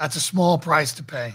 [0.00, 1.34] That's a small price to pay.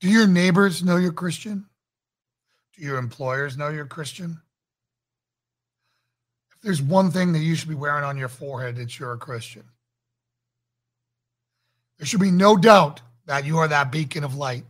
[0.00, 1.64] Do your neighbors know you're Christian?
[2.76, 4.38] Do your employers know you're Christian?
[6.52, 9.18] If there's one thing that you should be wearing on your forehead, it's you're a
[9.18, 9.64] Christian.
[11.98, 14.64] There should be no doubt that you are that beacon of light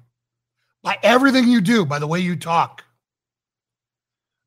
[0.81, 2.85] by everything you do, by the way you talk.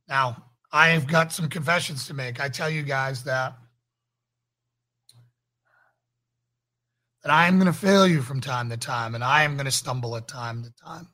[0.08, 2.40] Now, I've got some confessions to make.
[2.40, 3.58] I tell you guys that
[7.24, 9.66] that I am going to fail you from time to time and I am going
[9.66, 11.08] to stumble at time to time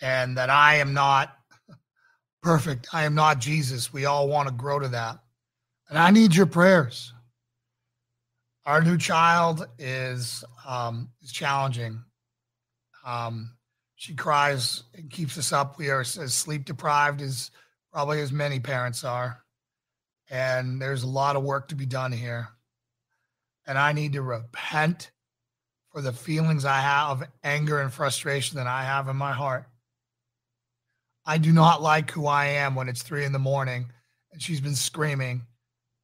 [0.00, 1.36] and that I am not
[2.42, 2.88] perfect.
[2.92, 3.92] I am not Jesus.
[3.92, 5.18] We all want to grow to that.
[5.88, 7.12] And I need your prayers.
[8.66, 12.02] Our new child is um, is challenging.
[13.04, 13.56] Um,
[13.96, 15.78] she cries and keeps us up.
[15.78, 17.50] We are as sleep deprived as
[17.92, 19.42] probably as many parents are.
[20.30, 22.48] And there's a lot of work to be done here.
[23.66, 25.10] And I need to repent
[25.92, 29.66] for the feelings I have, of anger and frustration that I have in my heart.
[31.26, 33.86] I do not like who I am when it's three in the morning
[34.32, 35.42] and she's been screaming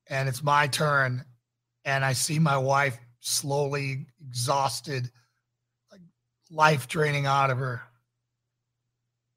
[0.08, 1.24] and it's my turn
[1.84, 5.10] and I see my wife slowly exhausted,
[5.90, 6.00] like
[6.50, 7.82] life draining out of her.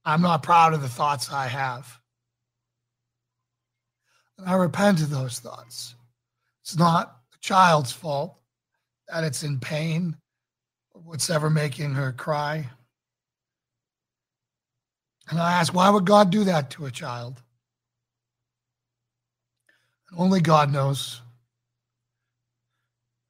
[0.04, 2.00] I'm not proud of the thoughts I have.
[4.38, 5.96] And I repent of those thoughts.
[6.62, 8.38] It's not the child's fault
[9.08, 10.18] that it's in pain
[11.10, 12.70] what's ever making her cry.
[15.28, 17.42] And I ask, why would God do that to a child?
[20.12, 21.20] And only God knows.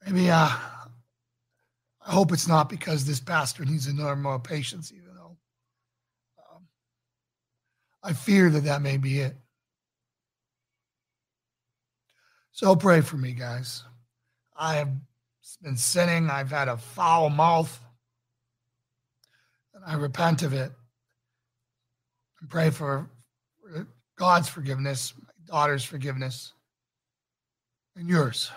[0.06, 5.16] Maybe uh, I hope it's not because this pastor needs a little more patience, even
[5.16, 5.38] though
[6.54, 6.64] um,
[8.04, 9.38] I fear that that may be it.
[12.52, 13.84] So pray for me, guys.
[14.58, 14.90] I have
[15.62, 16.30] been sinning.
[16.30, 17.80] I've had a foul mouth,
[19.74, 20.72] and I repent of it.
[22.42, 23.10] And pray for
[24.18, 26.54] God's forgiveness, my daughter's forgiveness,
[27.96, 28.52] and yours.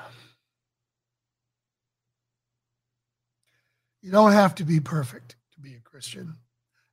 [4.03, 6.37] You don't have to be perfect to be a Christian.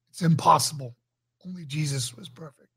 [0.09, 0.95] It's impossible.
[1.45, 2.69] Only Jesus was perfect.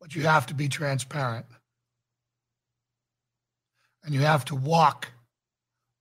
[0.00, 1.46] But you have to be transparent.
[4.04, 5.08] And you have to walk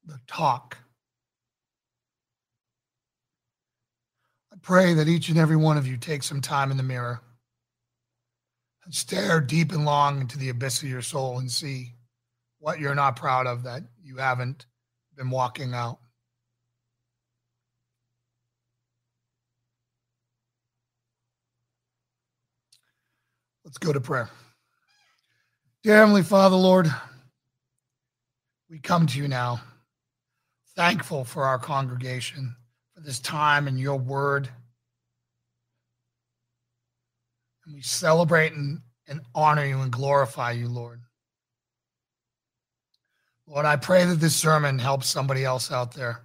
[0.06, 0.78] the talk.
[4.54, 7.22] I pray that each and every one of you take some time in the mirror
[8.86, 11.94] and stare deep and long into the abyss of your soul and see
[12.60, 14.66] what you're not proud of that you haven't
[15.16, 16.00] been walking out.
[23.66, 24.30] Let's go to prayer.
[25.84, 26.90] Dear Heavenly Father, Lord,
[28.70, 29.62] we come to you now,
[30.76, 32.56] thankful for our congregation,
[32.94, 34.50] for this time and your word.
[37.66, 41.02] And we celebrate and, and honor you and glorify you, Lord.
[43.48, 46.22] Lord, I pray that this sermon helps somebody else out there.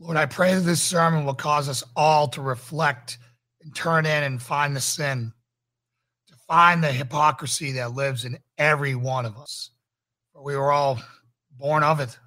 [0.00, 3.18] Lord, I pray that this sermon will cause us all to reflect
[3.62, 5.32] and turn in and find the sin,
[6.26, 9.70] to find the hypocrisy that lives in every one of us.
[10.34, 10.98] We were all
[11.62, 12.18] born of it.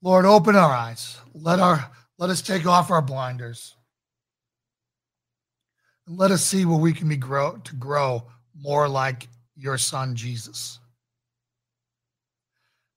[0.00, 1.18] Lord, open our eyes.
[1.34, 3.76] Let our let us take off our blinders.
[6.06, 8.24] And let us see where we can be grow to grow
[8.58, 10.78] more like your son Jesus.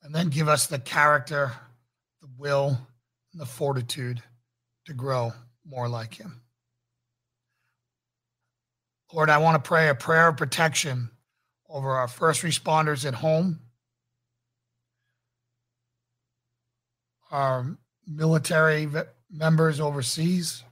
[0.02, 1.52] And then give us the character,
[2.22, 2.80] the will,
[3.34, 4.24] and the fortitude
[4.86, 5.34] to grow
[5.66, 6.42] more like him.
[9.12, 11.10] Lord, I want to pray a prayer of protection
[11.76, 13.60] over our first responders at home,
[17.30, 18.88] our military
[19.30, 20.64] members overseas,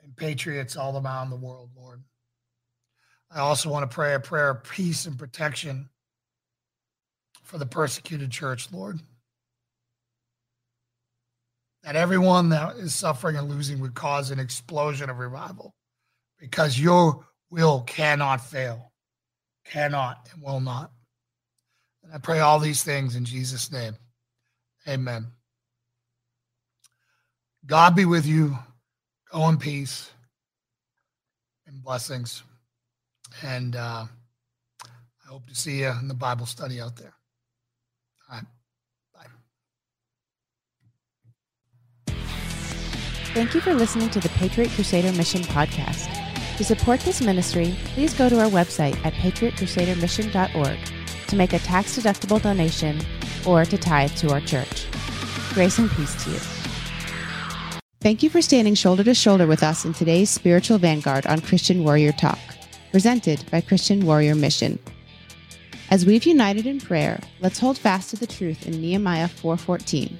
[0.00, 2.04] and patriots all around the world, Lord.
[3.32, 5.88] I also want to pray a prayer of peace and protection
[7.42, 9.00] for the persecuted church, Lord.
[11.82, 15.74] That everyone that is suffering and losing would cause an explosion of revival
[16.38, 18.89] because your will cannot fail,
[19.70, 20.90] cannot and will not.
[22.02, 23.94] And I pray all these things in Jesus' name.
[24.88, 25.26] Amen.
[27.66, 28.58] God be with you.
[29.32, 30.10] Go in peace
[31.66, 32.42] and blessings.
[33.42, 34.06] And uh,
[34.84, 37.14] I hope to see you in the Bible study out there.
[38.30, 38.46] All right.
[42.06, 42.14] Bye.
[43.34, 46.19] Thank you for listening to the Patriot Crusader Mission podcast.
[46.60, 50.78] To support this ministry, please go to our website at patriotcrusadermission.org
[51.28, 53.00] to make a tax deductible donation
[53.46, 54.86] or to tithe to our church.
[55.54, 56.38] Grace and peace to you.
[58.02, 61.82] Thank you for standing shoulder to shoulder with us in today's spiritual vanguard on Christian
[61.82, 62.38] Warrior Talk
[62.90, 64.78] presented by Christian Warrior Mission.
[65.88, 70.14] As we've united in prayer, let's hold fast to the truth in Nehemiah 4:14.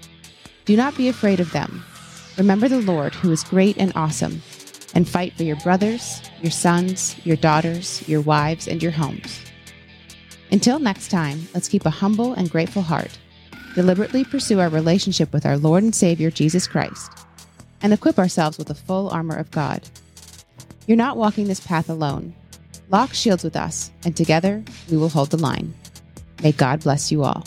[0.65, 1.85] Do not be afraid of them.
[2.39, 4.41] Remember the Lord who is great and awesome,
[4.95, 9.41] and fight for your brothers, your sons, your daughters, your wives, and your homes.
[10.53, 13.19] Until next time, let's keep a humble and grateful heart,
[13.75, 17.11] deliberately pursue our relationship with our Lord and Savior Jesus Christ,
[17.83, 19.89] and equip ourselves with the full armor of God.
[20.87, 22.35] You're not walking this path alone.
[22.89, 25.73] Lock shields with us, and together we will hold the line.
[26.43, 27.45] May God bless you all.